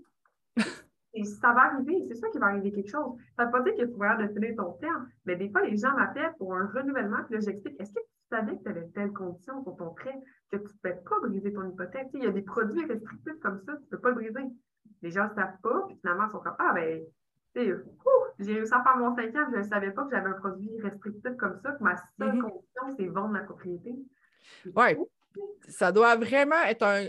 Et 1.13 1.25
ça 1.25 1.53
va 1.53 1.73
arriver, 1.73 2.05
c'est 2.07 2.15
sûr 2.15 2.31
qu'il 2.31 2.41
va 2.41 2.47
arriver 2.47 2.71
quelque 2.71 2.89
chose. 2.91 3.19
Ça 3.37 3.45
ne 3.45 3.47
veut 3.47 3.53
pas 3.53 3.63
dire 3.63 3.75
que 3.75 3.91
tu 3.91 3.99
vas 3.99 4.17
de 4.17 4.29
finir 4.29 4.55
ton 4.57 4.73
terme, 4.75 5.09
mais 5.25 5.35
des 5.35 5.51
fois, 5.51 5.63
les 5.63 5.77
gens 5.77 5.93
m'appellent 5.97 6.35
pour 6.39 6.55
un 6.55 6.67
renouvellement, 6.69 7.25
puis 7.27 7.35
là, 7.35 7.41
j'explique, 7.41 7.81
est-ce 7.81 7.93
que 7.93 7.99
savais 8.31 8.57
que 8.57 8.63
tu 8.63 8.69
avais 8.69 8.89
telle 8.89 9.13
condition 9.13 9.63
pour 9.63 9.77
ton 9.77 9.91
prêt 9.91 10.19
que 10.51 10.57
tu 10.57 10.63
ne 10.63 10.91
peux 10.91 10.97
pas 11.09 11.21
briser 11.21 11.53
ton 11.53 11.69
hypothèque. 11.69 12.09
il 12.15 12.25
y 12.25 12.27
a 12.27 12.31
des 12.31 12.43
produits 12.43 12.85
restrictifs 12.87 13.41
comme 13.41 13.61
ça, 13.67 13.77
tu 13.77 13.83
ne 13.83 13.89
peux 13.91 14.01
pas 14.01 14.11
le 14.11 14.15
briser. 14.17 14.47
Les 15.03 15.11
gens 15.11 15.29
ne 15.29 15.35
savent 15.35 15.61
pas, 15.63 15.85
puis 15.87 15.97
finalement, 16.01 16.27
ils 16.27 16.31
sont 16.31 16.41
comme 16.41 16.57
Ah, 16.59 16.73
ben, 16.75 17.03
j'ai 17.55 18.55
réussi 18.55 18.73
à 18.73 18.83
faire 18.83 18.97
mon 18.97 19.15
5 19.15 19.35
ans, 19.37 19.47
je 19.53 19.59
ne 19.59 19.63
savais 19.63 19.91
pas 19.91 20.05
que 20.05 20.11
j'avais 20.11 20.31
un 20.31 20.35
produit 20.35 20.81
restrictif 20.81 21.37
comme 21.37 21.61
ça, 21.63 21.73
que 21.73 21.83
ma 21.83 21.97
seule 21.97 22.33
mm-hmm. 22.33 22.41
condition, 22.41 22.97
c'est 22.97 23.07
vendre 23.07 23.31
ma 23.31 23.41
propriété. 23.41 23.95
Oui. 24.65 24.97
Ça 25.69 25.93
doit 25.93 26.17
vraiment 26.17 26.61
être 26.67 26.83
un 26.83 27.07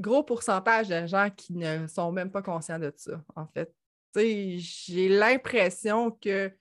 gros 0.00 0.22
pourcentage 0.22 0.88
de 0.88 1.06
gens 1.06 1.30
qui 1.34 1.54
ne 1.54 1.86
sont 1.86 2.12
même 2.12 2.30
pas 2.30 2.42
conscients 2.42 2.78
de 2.78 2.92
ça, 2.96 3.22
en 3.36 3.46
fait. 3.46 3.72
J'ai 4.14 5.08
l'impression 5.08 6.10
que 6.10 6.52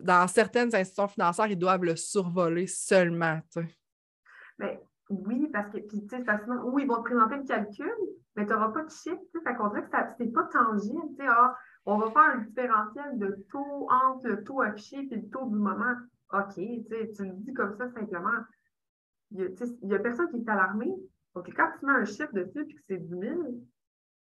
dans 0.00 0.26
certaines 0.28 0.74
institutions 0.74 1.08
financières, 1.08 1.46
ils 1.46 1.58
doivent 1.58 1.84
le 1.84 1.96
survoler 1.96 2.66
seulement. 2.66 3.40
Ben, 4.58 4.78
oui, 5.10 5.48
parce 5.52 5.70
que, 5.70 5.78
puis, 5.78 6.06
tu 6.06 6.16
sais, 6.16 6.24
oui, 6.64 6.82
ils 6.82 6.88
vont 6.88 6.96
te 6.96 7.02
présenter 7.02 7.36
le 7.36 7.44
calcul, 7.44 7.94
mais 8.36 8.46
tu 8.46 8.52
n'auras 8.52 8.68
pas 8.68 8.82
de 8.82 8.90
chiffre. 8.90 9.20
Fait 9.44 9.54
qu'on 9.54 9.68
dirait 9.68 9.82
que 9.82 9.88
ce 9.90 10.22
n'est 10.22 10.30
pas 10.30 10.44
tangible. 10.44 10.98
Ah, 11.20 11.54
on 11.86 11.98
va 11.98 12.10
faire 12.10 12.36
un 12.36 12.38
différentiel 12.38 13.18
de 13.18 13.46
taux 13.50 13.88
entre 13.90 14.28
le 14.28 14.44
taux 14.44 14.62
affiché 14.62 15.06
et 15.10 15.16
le 15.16 15.28
taux 15.28 15.46
du 15.46 15.56
moment. 15.56 15.94
OK, 16.32 16.54
tu 16.54 17.24
le 17.24 17.32
dis 17.32 17.52
comme 17.52 17.76
ça 17.76 17.88
simplement. 17.90 18.40
Il 19.30 19.54
n'y 19.82 19.94
a, 19.94 19.98
personne 19.98 20.30
qui 20.30 20.38
est 20.38 20.48
alarmé. 20.48 20.94
Donc, 21.34 21.52
quand 21.54 21.70
tu 21.78 21.86
mets 21.86 21.92
un 21.92 22.04
chiffre 22.04 22.32
dessus 22.32 22.62
et 22.62 22.74
que 22.74 22.80
c'est 22.86 22.98
10 22.98 23.08
000, 23.08 23.64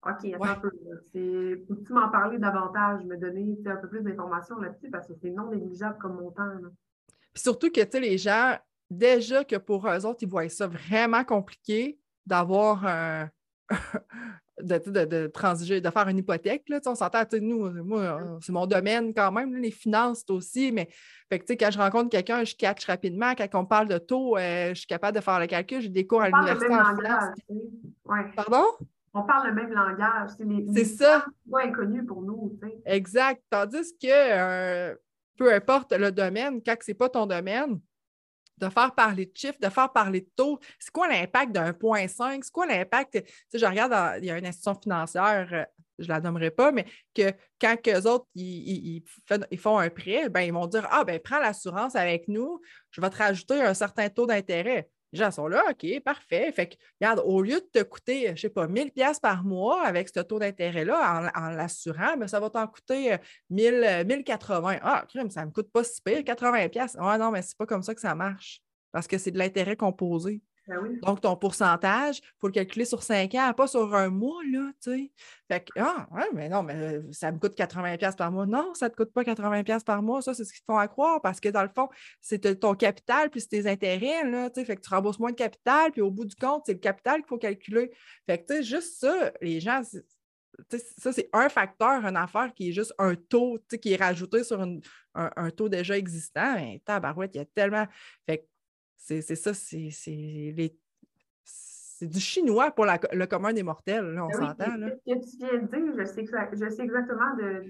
OK, 0.06 0.34
attends 0.34 0.46
un 0.46 0.56
peu. 0.56 0.72
Peux-tu 1.14 1.94
m'en 1.94 2.10
parler 2.10 2.38
davantage, 2.38 3.04
me 3.06 3.18
donner 3.18 3.58
un 3.66 3.76
peu 3.76 3.90
plus 3.90 4.02
d'informations 4.02 4.58
là-dessus 4.60 4.90
parce 4.90 5.08
que 5.08 5.14
c'est 5.22 5.32
non 5.32 5.50
négligeable 5.50 5.98
comme 6.00 6.16
montant. 6.16 6.50
Puis 7.34 7.44
surtout 7.44 7.70
que 7.70 7.98
les 7.98 8.18
gens, 8.18 8.58
déjà 8.90 9.44
que 9.44 9.58
pour 9.58 9.88
eux 9.88 10.06
autres, 10.06 10.20
ils 10.22 10.30
voient 10.30 10.48
ça 10.50 10.68
vraiment 10.68 11.24
compliqué 11.24 12.00
d'avoir 12.26 12.86
un. 12.86 13.30
de, 14.62 15.28
transiger, 15.28 15.82
de 15.82 15.90
faire 15.90 16.08
une 16.08 16.18
hypothèque. 16.18 16.68
Là, 16.70 16.80
on 16.86 16.96
s'entend, 16.96 17.24
nous, 17.40 17.70
moi, 17.84 18.38
c'est 18.42 18.52
mon 18.52 18.66
domaine 18.66 19.14
quand 19.14 19.32
même, 19.32 19.56
les 19.56 19.72
finances 19.72 20.24
aussi, 20.30 20.72
mais 20.72 20.90
fait 21.30 21.40
que, 21.40 21.54
quand 21.54 21.72
je 21.72 21.78
rencontre 21.78 22.10
quelqu'un, 22.10 22.44
je 22.44 22.56
catch 22.56 22.86
rapidement. 22.86 23.34
Quand 23.36 23.48
on 23.54 23.66
parle 23.66 23.88
de 23.88 23.98
taux, 23.98 24.38
euh, 24.38 24.70
je 24.70 24.80
suis 24.80 24.88
capable 24.88 25.18
de 25.18 25.22
faire 25.22 25.40
le 25.40 25.48
calcul. 25.48 25.82
J'ai 25.82 25.90
des 25.90 26.06
cours 26.06 26.22
à 26.22 26.30
l'université 26.30 26.74
en 26.74 26.96
finance. 26.96 28.36
Pardon? 28.36 28.66
On 29.14 29.24
parle 29.24 29.48
le 29.48 29.54
même 29.54 29.72
langage. 29.72 30.32
C'est 30.74 30.86
ça. 30.86 31.26
C'est 31.48 31.68
inconnu 31.68 32.06
pour 32.06 32.22
nous. 32.22 32.60
Exact. 32.86 33.42
Tandis 33.50 33.98
que 34.02 34.08
euh, 34.08 34.96
peu 35.38 35.54
importe 35.54 35.94
le 35.94 36.12
domaine, 36.12 36.62
quand 36.64 36.76
ce 36.82 36.92
n'est 36.92 36.96
pas 36.96 37.10
ton 37.10 37.26
domaine, 37.26 37.80
de 38.60 38.70
faire 38.70 38.94
parler 38.94 39.26
de 39.26 39.32
chiffres, 39.34 39.58
de 39.62 39.70
faire 39.70 39.92
parler 39.92 40.22
de 40.22 40.30
taux. 40.36 40.60
C'est 40.78 40.92
quoi 40.92 41.08
l'impact 41.08 41.52
d'un 41.52 41.74
point 41.74 42.08
5? 42.08 42.44
C'est 42.44 42.52
quoi 42.52 42.68
l'impact? 42.68 43.14
Tu 43.14 43.22
sais, 43.48 43.60
je 43.60 43.66
regarde, 43.66 44.22
il 44.22 44.26
y 44.26 44.32
a 44.32 44.38
une 44.38 44.46
institution 44.46 44.80
financière, 44.82 45.48
euh, 45.54 45.64
je 45.98 46.06
ne 46.06 46.10
la 46.10 46.22
nommerai 46.22 46.52
pas, 46.52 46.72
mais 46.72 46.86
que 47.14 47.32
quand 47.60 47.76
eux 47.88 48.08
autres, 48.08 48.26
ils, 48.36 49.04
font 49.58 49.78
un 49.78 49.90
prêt, 49.90 50.30
ben, 50.30 50.42
ils 50.42 50.54
vont 50.54 50.68
dire 50.68 50.88
Ah, 50.92 51.04
ben 51.04 51.20
prends 51.20 51.40
l'assurance 51.40 51.96
avec 51.96 52.28
nous, 52.28 52.62
je 52.92 53.02
vais 53.02 53.10
te 53.10 53.18
rajouter 53.18 53.62
un 53.62 53.74
certain 53.74 54.10
taux 54.10 54.26
d'intérêt. 54.26 54.90
Les 55.12 55.20
gens 55.20 55.32
sont 55.32 55.48
là, 55.48 55.64
OK, 55.70 56.00
parfait. 56.04 56.52
Fait 56.52 56.70
que, 56.70 56.76
regarde, 57.02 57.22
au 57.26 57.42
lieu 57.42 57.56
de 57.56 57.80
te 57.80 57.84
coûter, 57.84 58.28
je 58.28 58.32
ne 58.32 58.36
sais 58.38 58.50
pas, 58.50 58.68
1000 58.68 58.92
pièces 58.92 59.20
par 59.20 59.44
mois 59.44 59.84
avec 59.86 60.10
ce 60.10 60.20
taux 60.20 60.40
d'intérêt-là 60.40 61.32
en, 61.36 61.50
l'assurant, 61.50 62.12
mais 62.12 62.22
ben, 62.22 62.28
ça 62.28 62.40
va 62.40 62.50
t'en 62.50 62.68
coûter 62.68 63.18
1000, 63.50 64.06
1080. 64.06 64.74
Euh, 64.74 64.80
ah, 64.84 65.06
crime, 65.10 65.30
ça 65.30 65.42
ne 65.42 65.48
me 65.48 65.52
coûte 65.52 65.72
pas 65.72 65.84
si 65.84 66.02
pire, 66.02 66.24
80 66.24 66.70
pièces. 66.70 66.96
Ah 67.00 67.18
non, 67.18 67.32
mais 67.32 67.42
ce 67.42 67.50
n'est 67.50 67.58
pas 67.58 67.66
comme 67.66 67.84
ça 67.84 67.96
que 67.96 68.02
ça 68.02 68.14
marche 68.16 68.62
parce 68.92 69.08
que 69.08 69.18
c'est 69.18 69.32
de 69.32 69.38
l'intérêt 69.38 69.76
composé. 69.76 70.42
Ben 70.70 71.00
Donc, 71.02 71.22
ton 71.22 71.36
pourcentage, 71.36 72.20
il 72.20 72.40
faut 72.40 72.48
le 72.48 72.54
calculer 72.54 72.86
sur 72.86 73.02
5 73.02 73.34
ans, 73.36 73.54
pas 73.54 73.68
sur 73.68 73.96
un 73.96 74.10
mois, 74.10 74.42
là, 74.52 74.72
tu 74.82 74.92
sais. 74.92 75.12
Fait 75.48 75.62
que, 75.62 75.80
ah, 75.80 76.08
mais 76.34 76.48
non, 76.48 76.62
mais 76.62 76.76
euh, 76.76 77.02
ça 77.12 77.32
me 77.32 77.40
coûte 77.40 77.58
80$ 77.58 78.16
par 78.16 78.32
mois. 78.32 78.46
Non, 78.46 78.74
ça 78.76 78.86
ne 78.86 78.92
te 78.92 78.98
coûte 78.98 79.12
pas 79.12 79.24
80$ 79.24 79.84
par 79.84 80.04
mois. 80.04 80.22
Ça, 80.22 80.36
c'est 80.36 80.46
ce 80.46 80.54
qu'ils 80.54 80.62
te 80.62 80.66
font 80.66 80.78
à 80.78 80.88
croire 80.88 81.22
parce 81.22 81.40
que 81.40 81.50
dans 81.50 81.64
le 81.64 81.70
fond, 81.70 81.90
c'est 82.22 82.60
ton 82.60 82.76
capital 82.76 83.32
puis 83.32 83.42
c'est 83.42 83.48
tes 83.48 83.68
intérêts, 83.68 84.30
là, 84.30 84.50
tu 84.52 84.64
que 84.64 84.74
tu 84.74 84.90
rembourses 84.90 85.20
moins 85.20 85.32
de 85.32 85.36
capital, 85.36 85.92
puis 85.92 86.02
au 86.02 86.12
bout 86.12 86.26
du 86.26 86.36
compte, 86.36 86.64
c'est 86.68 86.74
le 86.74 86.80
capital 86.80 87.22
qu'il 87.22 87.28
faut 87.28 87.38
calculer. 87.40 87.92
Fait 88.28 88.38
que, 88.38 88.54
tu 88.54 88.58
sais, 88.58 88.64
juste 88.64 89.00
ça, 89.00 89.32
les 89.42 89.60
gens, 89.60 89.82
ça, 90.98 91.12
c'est 91.14 91.30
un 91.34 91.50
facteur, 91.50 92.06
une 92.06 92.18
affaire 92.18 92.54
qui 92.54 92.70
est 92.70 92.72
juste 92.74 92.94
un 92.98 93.16
taux 93.16 93.60
qui 93.82 93.94
est 93.94 93.96
rajouté 93.96 94.44
sur 94.44 94.62
un, 95.16 95.52
taux 95.52 95.70
déjà 95.70 95.98
existant. 95.98 96.54
Ben, 96.56 96.80
tabarouette, 96.86 97.32
il 97.34 97.38
y 97.40 97.42
a 97.42 97.46
tellement. 97.46 97.88
C'est 99.00 99.22
ça, 99.22 99.54
c'est 99.54 99.90
les 100.06 100.78
c'est 101.44 102.08
du 102.08 102.20
chinois 102.20 102.72
pour 102.72 102.86
le 102.86 103.26
commun 103.26 103.52
des 103.52 103.64
mortels, 103.64 104.14
là, 104.14 104.24
on 104.24 104.30
ben 104.30 104.34
s'entend. 104.34 104.66
Ce 104.66 105.14
que 105.14 105.32
tu 105.32 105.38
viens 105.38 105.62
de 105.62 105.68
dire, 105.68 105.94
je 105.98 106.06
sais, 106.06 106.26
je 106.26 106.70
sais 106.70 106.84
exactement 106.84 107.36
de 107.36 107.64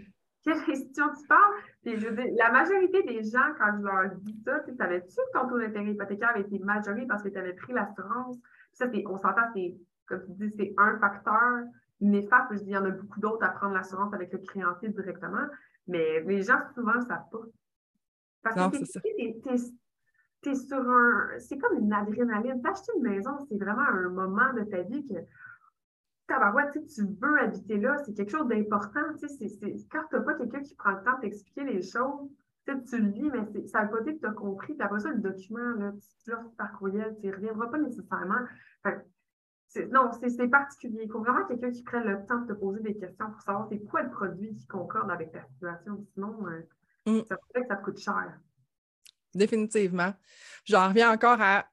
quelle 0.44 0.64
question 0.66 1.06
tu 1.20 1.28
parles. 1.28 1.56
je 1.84 2.38
la 2.38 2.52
majorité 2.52 3.02
des 3.04 3.24
gens, 3.24 3.54
quand 3.58 3.78
je 3.78 3.84
leur 3.84 4.16
dis 4.20 4.40
ça, 4.46 4.60
tu 4.68 4.76
savais-tu 4.76 5.16
que 5.16 5.40
ton 5.40 5.48
taux 5.48 5.60
d'intérêt 5.60 5.92
hypothécaire 5.92 6.30
avait 6.30 6.42
été 6.42 6.60
majoré 6.60 7.08
parce 7.08 7.24
que 7.24 7.30
tu 7.30 7.38
avais 7.40 7.54
pris 7.54 7.74
l'assurance? 7.74 8.38
Ça, 8.74 8.86
on 9.08 9.18
s'entend, 9.18 9.50
c'est, 9.56 9.76
comme 10.06 10.24
tu 10.26 10.32
dis, 10.34 10.56
c'est 10.56 10.74
un 10.78 11.00
facteur 11.00 11.64
néfaste. 12.00 12.52
Je 12.52 12.58
dis, 12.60 12.70
il 12.70 12.74
y 12.74 12.78
en 12.78 12.86
a 12.86 12.92
beaucoup 12.92 13.20
d'autres 13.20 13.44
à 13.44 13.50
prendre 13.50 13.74
l'assurance 13.74 14.14
avec 14.14 14.32
le 14.32 14.40
créancier 14.40 14.90
directement, 14.90 15.48
mais 15.88 16.22
les 16.22 16.44
gens, 16.44 16.60
souvent, 16.76 16.96
ne 16.96 17.02
savent 17.02 17.30
pas. 17.32 17.42
Parce 18.44 18.72
que 18.72 18.78
tu 18.78 19.24
es 19.24 19.58
sur 20.44 20.90
un. 20.90 21.40
C'est 21.40 21.58
comme 21.58 21.78
une 21.78 21.94
adrénaline. 21.94 22.62
T'acheter 22.62 22.92
une 22.96 23.04
maison, 23.04 23.32
c'est 23.50 23.58
vraiment 23.58 23.82
un 23.82 24.10
moment 24.10 24.54
de 24.54 24.64
ta 24.64 24.82
vie 24.82 25.06
que 25.06 26.80
tu 26.80 27.04
veux 27.20 27.40
habiter 27.40 27.78
là, 27.78 27.98
c'est 28.06 28.14
quelque 28.14 28.32
chose 28.32 28.48
d'important. 28.48 29.02
Quand 29.20 30.04
tu 30.10 30.16
n'as 30.16 30.22
pas 30.22 30.34
quelqu'un 30.36 30.62
qui 30.62 30.76
prend 30.76 30.92
le 30.92 31.04
temps 31.04 31.16
de 31.18 31.22
t'expliquer 31.22 31.64
les 31.64 31.82
choses, 31.82 32.30
tu 32.66 32.98
le 33.00 33.10
lis, 33.10 33.32
mais 33.32 33.68
ça 33.68 33.84
veut 33.84 33.90
pas 33.90 34.02
dire 34.02 34.14
que 34.14 34.20
tu 34.20 34.26
as 34.28 34.32
compris. 34.32 34.74
Puis 34.74 34.84
après 34.84 35.00
ça, 35.00 35.10
le 35.10 35.20
document, 35.20 35.74
là, 35.78 35.92
tu 36.24 36.30
l'offres 36.30 36.56
par 36.58 36.72
courriel, 36.74 37.16
tu 37.20 37.28
ne 37.28 37.34
reviendras 37.34 37.68
pas 37.68 37.80
nécessairement. 37.80 38.46
non, 39.92 40.12
c'est 40.12 40.48
particulier. 40.48 41.02
Il 41.04 41.12
faut 41.12 41.20
vraiment 41.20 41.46
quelqu'un 41.46 41.72
qui 41.72 41.84
prenne 41.84 42.04
le 42.04 42.26
temps 42.28 42.42
de 42.42 42.54
te 42.54 42.60
poser 42.60 42.82
des 42.82 42.96
questions 42.96 43.32
pour 43.32 43.42
savoir 43.42 43.68
c'est 43.70 43.80
quoi 43.80 44.04
le 44.04 44.12
produit 44.12 44.54
qui 44.54 44.68
concorde 44.68 45.10
avec 45.10 45.32
ta 45.32 45.44
situation. 45.44 46.06
Sinon, 46.14 46.48
euh, 46.48 46.62
mm. 47.12 47.26
ça 47.26 47.38
que 47.38 47.68
ça 47.68 47.76
te 47.76 47.84
coûte 47.84 47.98
cher 47.98 48.40
définitivement. 49.40 50.14
J'en 50.66 50.90
reviens 50.90 51.12
encore 51.12 51.42
à 51.42 51.66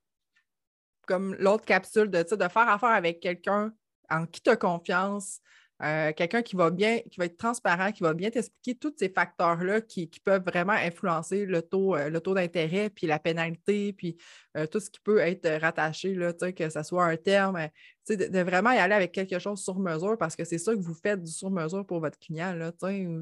comme 1.07 1.35
l'autre 1.37 1.65
capsule 1.65 2.11
de, 2.11 2.23
de 2.23 2.49
faire 2.49 2.69
affaire 2.69 2.91
avec 2.91 3.21
quelqu'un 3.21 3.73
en 4.11 4.27
qui 4.27 4.41
tu 4.41 4.51
as 4.51 4.57
confiance, 4.57 5.41
euh, 5.83 6.13
quelqu'un 6.15 6.41
qui 6.41 6.57
va 6.57 6.71
bien, 6.71 7.01
qui 7.01 7.19
va 7.19 7.27
être 7.27 7.37
transparent, 7.37 7.93
qui 7.93 8.03
va 8.03 8.15
bien 8.15 8.31
t'expliquer 8.31 8.79
tous 8.79 8.95
ces 8.97 9.11
facteurs-là 9.11 9.83
qui, 9.83 10.11
peuvent 10.25 10.43
vraiment 10.45 10.73
influencer 10.73 11.45
le 11.45 11.61
taux, 11.61 11.95
euh, 11.95 12.09
le 12.09 12.21
taux 12.21 12.35
d'intérêt, 12.35 12.89
puis 12.89 13.07
la 13.07 13.19
pénalité, 13.19 13.93
puis 13.93 14.17
euh, 14.57 14.67
tout 14.67 14.81
ce 14.81 14.89
qui 14.89 15.01
peut 15.01 15.19
être 15.19 15.49
rattaché, 15.61 16.15
là, 16.15 16.33
que 16.33 16.71
ce 16.71 16.83
soit 16.83 17.05
un 17.05 17.17
terme, 17.17 17.69
de, 18.09 18.15
de, 18.15 18.39
vraiment 18.41 18.71
y 18.71 18.79
aller 18.79 18.95
avec 18.95 19.13
quelque 19.13 19.39
chose 19.39 19.63
sur 19.63 19.79
mesure 19.79 20.17
parce 20.17 20.35
que 20.35 20.45
c'est 20.45 20.59
ça 20.59 20.73
que 20.73 20.81
vous 20.81 20.95
faites 20.95 21.23
du 21.23 21.31
sur 21.31 21.51
mesure 21.51 21.85
pour 21.85 22.01
votre 22.01 22.19
client. 22.19 22.71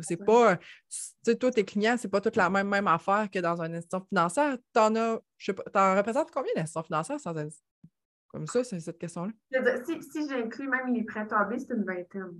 C'est 0.02 0.16
pas, 0.16 0.58
toi, 1.40 1.50
tes 1.50 1.64
clients, 1.64 1.96
c'est 1.98 2.08
pas 2.08 2.20
toute 2.20 2.36
la 2.36 2.50
même, 2.50 2.68
même 2.68 2.86
affaire 2.86 3.28
que 3.32 3.40
dans 3.40 3.60
une 3.60 3.74
institution 3.74 4.06
financière. 4.08 4.58
Tu 4.74 4.80
en 4.80 4.94
as, 4.94 5.20
je 5.38 5.46
sais 5.46 5.54
pas, 5.54 5.92
en 5.92 5.96
représentes 5.96 6.30
combien 6.30 6.52
d'institutions 6.54 6.82
financières 6.84 7.20
sans 7.20 7.34
comme 8.34 8.48
ça, 8.48 8.64
c'est 8.64 8.80
cette 8.80 8.98
question-là? 8.98 9.30
Si, 9.84 10.02
si 10.02 10.28
j'inclus 10.28 10.66
même 10.66 10.92
les 10.92 11.04
prêts 11.04 11.24
B, 11.24 11.56
c'est 11.56 11.72
une 11.72 11.84
vingtaine. 11.84 12.32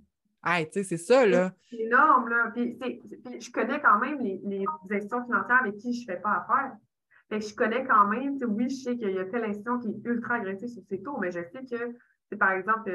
Ah, 0.43 0.59
tu 0.65 0.73
sais, 0.73 0.83
c'est 0.83 0.97
ça, 0.97 1.25
là. 1.25 1.53
C'est 1.71 1.77
énorme, 1.77 2.31
là. 2.31 2.51
Puis, 2.53 2.77
je 3.39 3.53
connais 3.53 3.81
quand 3.81 4.01
même 4.01 4.19
les, 4.19 4.41
les, 4.45 4.65
institutions 4.91 5.25
financières 5.25 5.61
avec 5.61 5.77
qui 5.77 5.95
je 5.95 6.01
ne 6.01 6.13
fais 6.13 6.21
pas 6.21 6.45
affaire. 6.45 6.73
Fait 7.29 7.39
que 7.39 7.47
je 7.47 7.55
connais 7.55 7.85
quand 7.85 8.09
même, 8.09 8.41
oui, 8.49 8.69
je 8.71 8.75
sais 8.75 8.97
qu'il 8.97 9.13
y 9.13 9.19
a 9.21 9.25
telle 9.27 9.45
institution 9.45 9.79
qui 9.79 9.91
est 9.91 10.11
ultra 10.11 10.35
agressive 10.35 10.69
sur 10.69 10.83
ses 10.83 11.01
taux, 11.01 11.17
mais 11.21 11.31
je 11.31 11.39
sais 11.53 11.65
que, 11.65 11.97
c'est 12.29 12.39
par 12.39 12.51
exemple, 12.51 12.91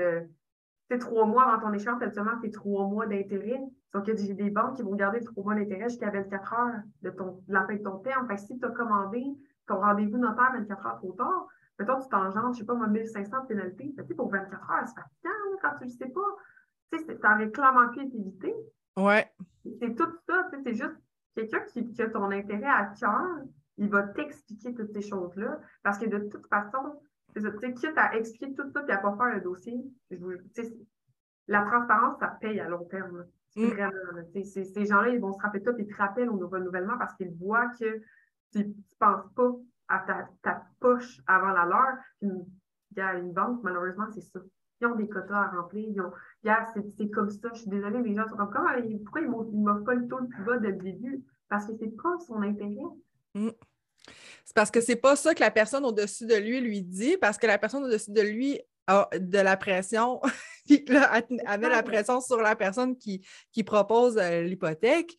c'est 0.89 0.95
euh, 0.95 0.99
trois 0.99 1.25
mois 1.25 1.45
avant 1.45 1.69
ton 1.69 1.73
échéance, 1.73 2.01
habituellement, 2.01 2.37
c'est 2.43 2.51
trois 2.51 2.85
mois 2.85 3.07
d'intérêt. 3.07 3.61
Donc, 3.93 4.09
il 4.09 4.27
y 4.27 4.31
a 4.31 4.33
des 4.33 4.49
banques 4.49 4.75
qui 4.75 4.81
vont 4.81 4.95
garder 4.95 5.21
trois 5.21 5.45
mois 5.45 5.55
d'intérêt 5.55 5.87
jusqu'à 5.87 6.11
24 6.11 6.53
heures 6.53 6.81
de, 7.03 7.11
ton, 7.11 7.41
de 7.47 7.53
la 7.53 7.65
fin 7.65 7.75
de 7.75 7.81
ton 7.81 7.99
terme. 7.99 8.27
Fait 8.27 8.35
que 8.35 8.41
si 8.41 8.59
tu 8.59 8.65
as 8.65 8.71
commandé 8.71 9.23
ton 9.67 9.79
rendez-vous 9.79 10.17
notaire 10.17 10.51
24 10.53 10.85
heures 10.85 10.97
trop 10.97 11.13
tard, 11.13 11.47
Mettons, 11.79 12.01
tu 12.01 12.09
t'engendres, 12.09 12.47
je 12.47 12.49
ne 12.49 12.53
sais 12.55 12.65
pas, 12.65 12.73
moi, 12.73 12.87
1500 12.87 13.45
pénalités. 13.47 13.95
Tu 14.05 14.15
pour 14.15 14.29
24 14.29 14.71
heures, 14.71 14.87
c'est 14.87 14.95
fatigant 14.95 15.57
quand 15.61 15.77
tu 15.77 15.85
ne 15.85 15.89
le 15.89 15.95
sais 15.95 16.09
pas. 16.09 16.35
Tu 16.91 16.99
sais, 16.99 17.17
ça 17.21 17.47
clairement 17.47 17.89
pu 17.89 18.01
être 18.01 18.13
évité. 18.13 18.53
Ouais. 18.97 19.31
C'est 19.79 19.95
tout 19.95 20.11
ça. 20.27 20.49
C'est 20.63 20.75
juste 20.75 20.97
quelqu'un 21.35 21.61
qui, 21.61 22.01
a 22.01 22.09
ton 22.09 22.31
intérêt 22.31 22.65
à 22.65 22.91
cœur, 22.99 23.43
il 23.77 23.89
va 23.89 24.03
t'expliquer 24.03 24.73
toutes 24.73 24.91
ces 24.91 25.01
choses-là. 25.01 25.59
Parce 25.81 25.97
que 25.97 26.05
de 26.07 26.19
toute 26.29 26.47
façon, 26.47 26.99
tu 27.33 27.41
sais, 27.41 27.73
quitte 27.73 27.97
à 27.97 28.15
expliquer 28.17 28.53
tout 28.53 28.69
ça 28.73 28.83
et 28.85 28.91
à 28.91 28.97
ne 28.97 29.01
pas 29.01 29.15
faire 29.15 29.35
le 29.35 29.41
dossier, 29.41 29.75
la 31.47 31.61
transparence, 31.63 32.19
ça 32.19 32.27
paye 32.41 32.59
à 32.59 32.67
long 32.67 32.83
terme. 32.85 33.25
Mm. 33.55 33.65
Vraiment. 33.67 33.93
Ces 34.33 34.85
gens-là, 34.85 35.09
ils 35.09 35.21
vont 35.21 35.31
se 35.31 35.41
rappeler 35.41 35.63
tout 35.63 35.75
et 35.77 35.87
te 35.87 35.95
rappellent 35.95 36.29
au 36.29 36.47
renouvellement 36.47 36.97
parce 36.97 37.15
qu'ils 37.15 37.33
voient 37.35 37.69
que 37.79 38.01
tu 38.51 38.59
ne 38.59 38.73
penses 38.99 39.31
pas 39.33 39.55
à 39.89 40.27
ta, 40.43 40.63
poche 40.79 41.21
avant 41.27 41.51
la 41.51 41.65
leur. 41.65 41.97
Une, 42.21 42.45
une 42.95 43.33
banque, 43.33 43.61
malheureusement, 43.63 44.05
c'est 44.13 44.21
ça. 44.21 44.39
Ils 44.81 44.87
ont 44.87 44.95
des 44.95 45.09
quotas 45.09 45.35
à 45.35 45.47
remplir. 45.49 45.85
Ils 45.89 46.01
ont, 46.01 46.11
c'est 46.97 47.09
comme 47.09 47.29
ça. 47.29 47.49
Je 47.53 47.61
suis 47.61 47.69
désolée, 47.69 48.01
les 48.01 48.15
gens 48.15 48.27
sont 48.27 48.37
comme, 48.37 48.51
comment, 48.53 48.69
pourquoi 49.03 49.21
ils 49.21 49.27
ne 49.27 49.63
m'offrent 49.63 49.83
pas 49.83 49.95
le 49.95 50.07
taux 50.07 50.19
le 50.19 50.27
plus 50.27 50.43
bas 50.43 50.57
dès 50.57 50.71
le 50.71 50.77
début? 50.77 51.23
Parce 51.49 51.65
que 51.65 51.73
c'est 51.79 51.95
pas 52.01 52.17
son 52.25 52.41
intérêt. 52.41 52.77
Mm. 53.35 53.49
C'est 54.45 54.55
parce 54.55 54.71
que 54.71 54.81
c'est 54.81 54.95
pas 54.95 55.15
ça 55.15 55.35
que 55.35 55.41
la 55.41 55.51
personne 55.51 55.85
au-dessus 55.85 56.25
de 56.25 56.35
lui 56.35 56.59
lui 56.61 56.81
dit, 56.81 57.17
parce 57.17 57.37
que 57.37 57.45
la 57.45 57.57
personne 57.57 57.83
au-dessus 57.83 58.11
de 58.11 58.21
lui 58.21 58.59
a 58.87 59.07
de 59.15 59.37
la 59.37 59.57
pression, 59.57 60.21
puis 60.65 60.83
là, 60.87 61.21
avait 61.45 61.69
la 61.69 61.83
pression 61.83 62.21
sur 62.21 62.37
la 62.37 62.55
personne 62.55 62.97
qui, 62.97 63.25
qui 63.51 63.63
propose 63.63 64.17
euh, 64.17 64.41
l'hypothèque. 64.41 65.15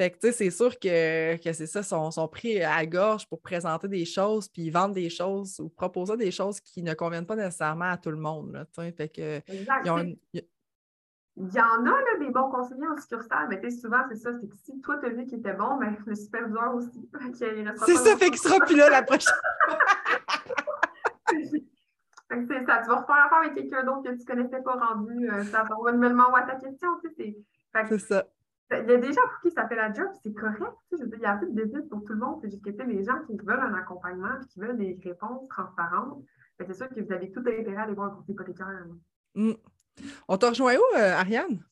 Fait 0.00 0.10
que, 0.10 0.16
tu 0.18 0.28
sais, 0.28 0.32
c'est 0.32 0.50
sûr 0.50 0.78
que, 0.78 1.36
que 1.36 1.52
c'est 1.52 1.66
ça, 1.66 1.82
sont, 1.82 2.10
sont 2.10 2.26
pris 2.26 2.62
à 2.62 2.86
gorge 2.86 3.28
pour 3.28 3.42
présenter 3.42 3.86
des 3.86 4.06
choses, 4.06 4.48
puis 4.48 4.70
vendre 4.70 4.94
des 4.94 5.10
choses 5.10 5.60
ou 5.60 5.68
proposer 5.68 6.16
des 6.16 6.30
choses 6.30 6.58
qui 6.58 6.82
ne 6.82 6.94
conviennent 6.94 7.26
pas 7.26 7.36
nécessairement 7.36 7.90
à 7.90 7.98
tout 7.98 8.10
le 8.10 8.16
monde. 8.16 8.50
Là, 8.52 8.64
fait 8.96 9.10
que, 9.14 9.42
Exact. 9.52 9.82
ils 9.84 9.90
ont 9.90 9.96
tu 9.98 10.04
une- 10.04 10.16
y- 10.32 10.48
Il 11.36 11.52
y 11.54 11.60
en 11.60 11.84
a 11.84 11.90
là, 11.90 12.18
des 12.18 12.30
bons 12.30 12.48
conseillers 12.50 12.86
en 12.88 12.96
succursale, 12.98 13.48
mais 13.50 13.70
souvent, 13.70 13.98
c'est 14.08 14.16
ça, 14.16 14.30
c'est 14.40 14.48
que 14.48 14.56
si 14.64 14.80
toi, 14.80 14.96
tu 14.96 15.04
as 15.06 15.10
vu 15.10 15.26
qu'il 15.26 15.38
était 15.40 15.52
bon, 15.52 15.76
mais 15.76 15.88
le 16.06 16.14
superviseur 16.14 16.74
aussi. 16.76 17.06
Fait 17.20 17.34
C'est 17.84 17.96
ça, 17.96 18.16
fait 18.16 18.30
qu'il 18.30 18.38
sera 18.38 18.58
plus 18.64 18.76
là 18.76 18.88
la 18.88 19.02
prochaine. 19.02 19.34
Fait 21.26 22.38
que 22.38 22.46
c'est 22.48 22.64
ça, 22.64 22.80
tu 22.82 22.88
vas 22.88 23.00
refaire 23.00 23.26
affaire 23.26 23.38
avec 23.38 23.54
quelqu'un 23.54 23.84
d'autre 23.84 24.02
que 24.04 24.16
tu 24.16 24.24
connaissais 24.24 24.62
pas 24.62 24.74
rendu 24.76 25.28
euh, 25.30 25.44
ça 25.44 25.64
ton 25.68 25.76
renouvellement 25.76 26.30
ou 26.30 26.36
à 26.36 26.42
ta 26.42 26.54
question. 26.54 26.88
Tu 27.02 27.08
sais, 27.10 27.14
c'est- 27.18 27.36
fait 27.78 27.88
que 27.88 27.98
C'est 27.98 28.06
ça. 28.06 28.26
Il 28.70 28.88
y 28.88 28.92
a 28.92 28.96
des 28.96 29.12
gens 29.12 29.22
pour 29.22 29.40
qui 29.42 29.50
ça 29.50 29.66
fait 29.66 29.76
la 29.76 29.92
job, 29.92 30.08
c'est 30.22 30.32
correct. 30.32 30.76
Tu 30.90 30.96
sais, 30.96 30.98
je 30.98 31.02
veux 31.02 31.08
dire, 31.08 31.18
il 31.18 31.22
y 31.22 31.26
a 31.26 31.32
assez 31.32 31.46
de 31.46 31.62
business 31.62 31.88
pour 31.88 32.04
tout 32.04 32.12
le 32.12 32.20
monde. 32.20 32.38
C'est 32.40 32.50
juste 32.50 32.64
que 32.64 32.70
tu 32.70 32.76
sais, 32.76 32.84
les 32.84 33.02
gens 33.02 33.18
qui 33.26 33.36
veulent 33.36 33.60
un 33.60 33.74
accompagnement 33.74 34.40
et 34.40 34.46
qui 34.46 34.60
veulent 34.60 34.76
des 34.76 34.98
réponses 35.02 35.48
transparentes, 35.48 36.22
ben, 36.58 36.66
c'est 36.68 36.74
sûr 36.74 36.88
que 36.88 37.00
vous 37.00 37.12
avez 37.12 37.32
tout 37.32 37.40
intérêt 37.40 37.76
à 37.76 37.82
aller 37.82 37.94
voir 37.94 38.12
un 38.12 38.14
courtier 38.14 38.34
hypothécaire. 38.34 38.86
Mm. 39.34 39.52
On 40.28 40.36
t'a 40.36 40.50
rejoint 40.50 40.76
où, 40.76 40.96
euh, 40.96 41.12
Ariane? 41.14 41.64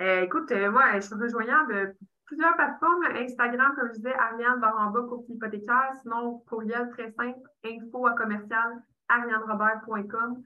Euh, 0.00 0.22
écoute, 0.22 0.50
euh, 0.52 0.70
moi, 0.70 0.94
je 0.94 1.00
suis 1.00 1.14
rejoignable 1.14 1.94
plusieurs 2.24 2.54
plateformes. 2.54 3.04
Instagram, 3.14 3.74
comme 3.76 3.88
je 3.88 3.96
disais, 3.96 4.14
Ariane 4.14 4.60
Baramba, 4.60 5.02
courtier 5.02 5.34
hypothécaire. 5.34 5.92
Sinon, 6.00 6.42
courriel 6.48 6.88
très 6.90 7.12
simple, 7.12 7.40
info 7.64 8.06
à 8.06 8.14
commercial, 8.14 8.82
arianerobert.com. 9.08 10.42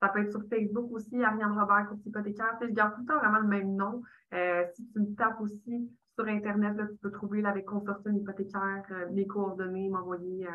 Ça 0.00 0.08
peut 0.10 0.20
être 0.22 0.30
sur 0.30 0.42
Facebook 0.48 0.90
aussi, 0.92 1.22
Ariane 1.22 1.58
Robert, 1.58 1.86
courtier 1.88 2.10
hypothécaire. 2.10 2.56
Je 2.62 2.66
garde 2.68 2.94
tout 2.94 3.00
le 3.00 3.06
temps 3.06 3.18
vraiment 3.18 3.40
le 3.40 3.48
même 3.48 3.74
nom. 3.74 4.02
Euh, 4.32 4.64
si 4.74 4.86
tu 4.92 5.00
me 5.00 5.14
tapes 5.16 5.40
aussi 5.40 5.90
sur 6.14 6.26
Internet, 6.26 6.76
là, 6.76 6.86
tu 6.88 6.96
peux 6.98 7.10
trouver 7.10 7.40
là, 7.42 7.48
avec 7.50 7.64
Consortium 7.66 8.16
hypothécaire 8.16 8.84
euh, 8.92 9.06
mes 9.10 9.26
coordonnées, 9.26 9.88
m'envoyer 9.88 10.46
euh, 10.46 10.50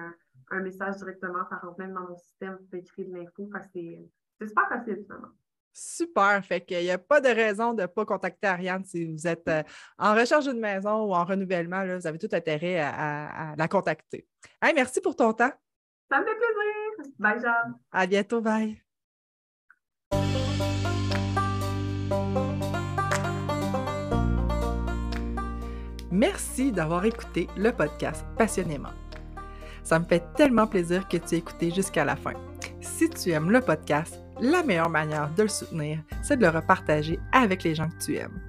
un 0.51 0.61
message 0.61 0.95
directement. 0.97 1.43
Ça 1.49 1.57
rentre 1.57 1.77
même 1.79 1.93
dans 1.93 2.07
mon 2.07 2.15
système, 2.15 2.57
tu 2.61 2.67
peux 2.67 2.77
écrire 2.77 3.07
de 3.09 3.15
l'info. 3.17 3.49
C'est 3.73 4.47
super 4.47 4.69
facile, 4.69 4.99
finalement. 5.03 5.27
Super. 5.75 6.45
Fait 6.45 6.61
qu'il 6.61 6.79
n'y 6.81 6.91
a 6.91 6.97
pas 6.99 7.19
de 7.19 7.29
raison 7.29 7.73
de 7.73 7.81
ne 7.81 7.87
pas 7.87 8.05
contacter 8.05 8.45
Ariane 8.47 8.85
si 8.85 9.11
vous 9.11 9.25
êtes 9.27 9.49
en 9.97 10.13
recherche 10.13 10.45
d'une 10.47 10.59
maison 10.59 11.05
ou 11.05 11.13
en 11.15 11.23
renouvellement. 11.25 11.83
là, 11.83 11.97
vous 11.97 12.05
avez 12.07 12.19
tout 12.19 12.29
intérêt 12.31 12.79
à, 12.79 12.89
à- 12.89 13.51
à 13.51 13.55
la 13.55 13.67
contacter. 13.67 14.27
Hey, 14.61 14.73
merci 14.75 15.01
pour 15.01 15.15
ton 15.15 15.33
temps. 15.33 15.51
Ça 16.11 16.19
me 16.21 16.25
fait 16.25 16.35
plaisir. 16.35 17.13
Bye, 17.17 17.39
Jeanne. 17.41 17.73
À 17.91 18.05
bientôt. 18.05 18.39
Bye. 18.39 18.82
Merci 26.13 26.71
d'avoir 26.71 27.03
écouté 27.05 27.47
le 27.57 27.71
podcast 27.71 28.23
passionnément. 28.37 28.93
Ça 29.83 29.97
me 29.97 30.05
fait 30.05 30.23
tellement 30.35 30.67
plaisir 30.67 31.07
que 31.07 31.17
tu 31.17 31.33
aies 31.33 31.39
écouté 31.39 31.71
jusqu'à 31.71 32.05
la 32.05 32.15
fin. 32.15 32.33
Si 32.81 33.09
tu 33.09 33.31
aimes 33.31 33.49
le 33.49 33.61
podcast, 33.61 34.19
la 34.39 34.61
meilleure 34.61 34.91
manière 34.91 35.31
de 35.35 35.41
le 35.41 35.49
soutenir, 35.49 36.03
c'est 36.21 36.37
de 36.37 36.43
le 36.43 36.49
repartager 36.49 37.17
avec 37.31 37.63
les 37.63 37.73
gens 37.73 37.89
que 37.89 38.05
tu 38.05 38.15
aimes. 38.15 38.39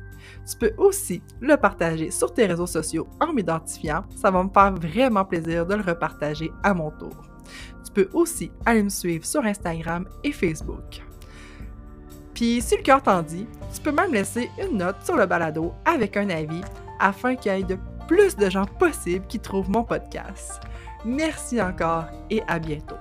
Tu 0.47 0.59
peux 0.59 0.75
aussi 0.76 1.23
le 1.40 1.56
partager 1.56 2.11
sur 2.11 2.35
tes 2.35 2.44
réseaux 2.44 2.66
sociaux 2.66 3.09
en 3.18 3.33
m'identifiant. 3.33 4.04
Ça 4.14 4.30
va 4.30 4.44
me 4.44 4.50
faire 4.50 4.75
vraiment 4.75 5.25
plaisir 5.25 5.64
de 5.64 5.75
le 5.75 5.83
repartager 5.83 6.52
à 6.62 6.75
mon 6.75 6.90
tour. 6.90 7.16
Tu 7.83 7.92
peux 7.92 8.11
aussi 8.12 8.52
aller 8.66 8.83
me 8.83 8.90
suivre 8.90 9.25
sur 9.25 9.42
Instagram 9.42 10.06
et 10.23 10.33
Facebook. 10.33 11.02
Puis, 12.35 12.61
si 12.61 12.76
le 12.76 12.83
cœur 12.83 13.02
t'en 13.02 13.23
dit, 13.23 13.47
tu 13.75 13.80
peux 13.80 13.92
même 13.92 14.12
laisser 14.12 14.50
une 14.62 14.76
note 14.76 15.02
sur 15.02 15.16
le 15.16 15.25
balado 15.25 15.73
avec 15.87 16.18
un 16.18 16.28
avis 16.28 16.61
afin 17.04 17.37
qu'il 17.37 17.52
y 17.52 17.61
ait 17.61 17.62
de 17.62 17.78
plus 18.08 18.34
de 18.37 18.49
gens 18.49 18.64
possibles 18.64 19.26
qui 19.26 19.38
trouvent 19.38 19.71
mon 19.71 19.84
podcast. 19.84 20.60
Merci 21.04 21.60
encore 21.60 22.06
et 22.30 22.43
à 22.49 22.58
bientôt. 22.58 22.97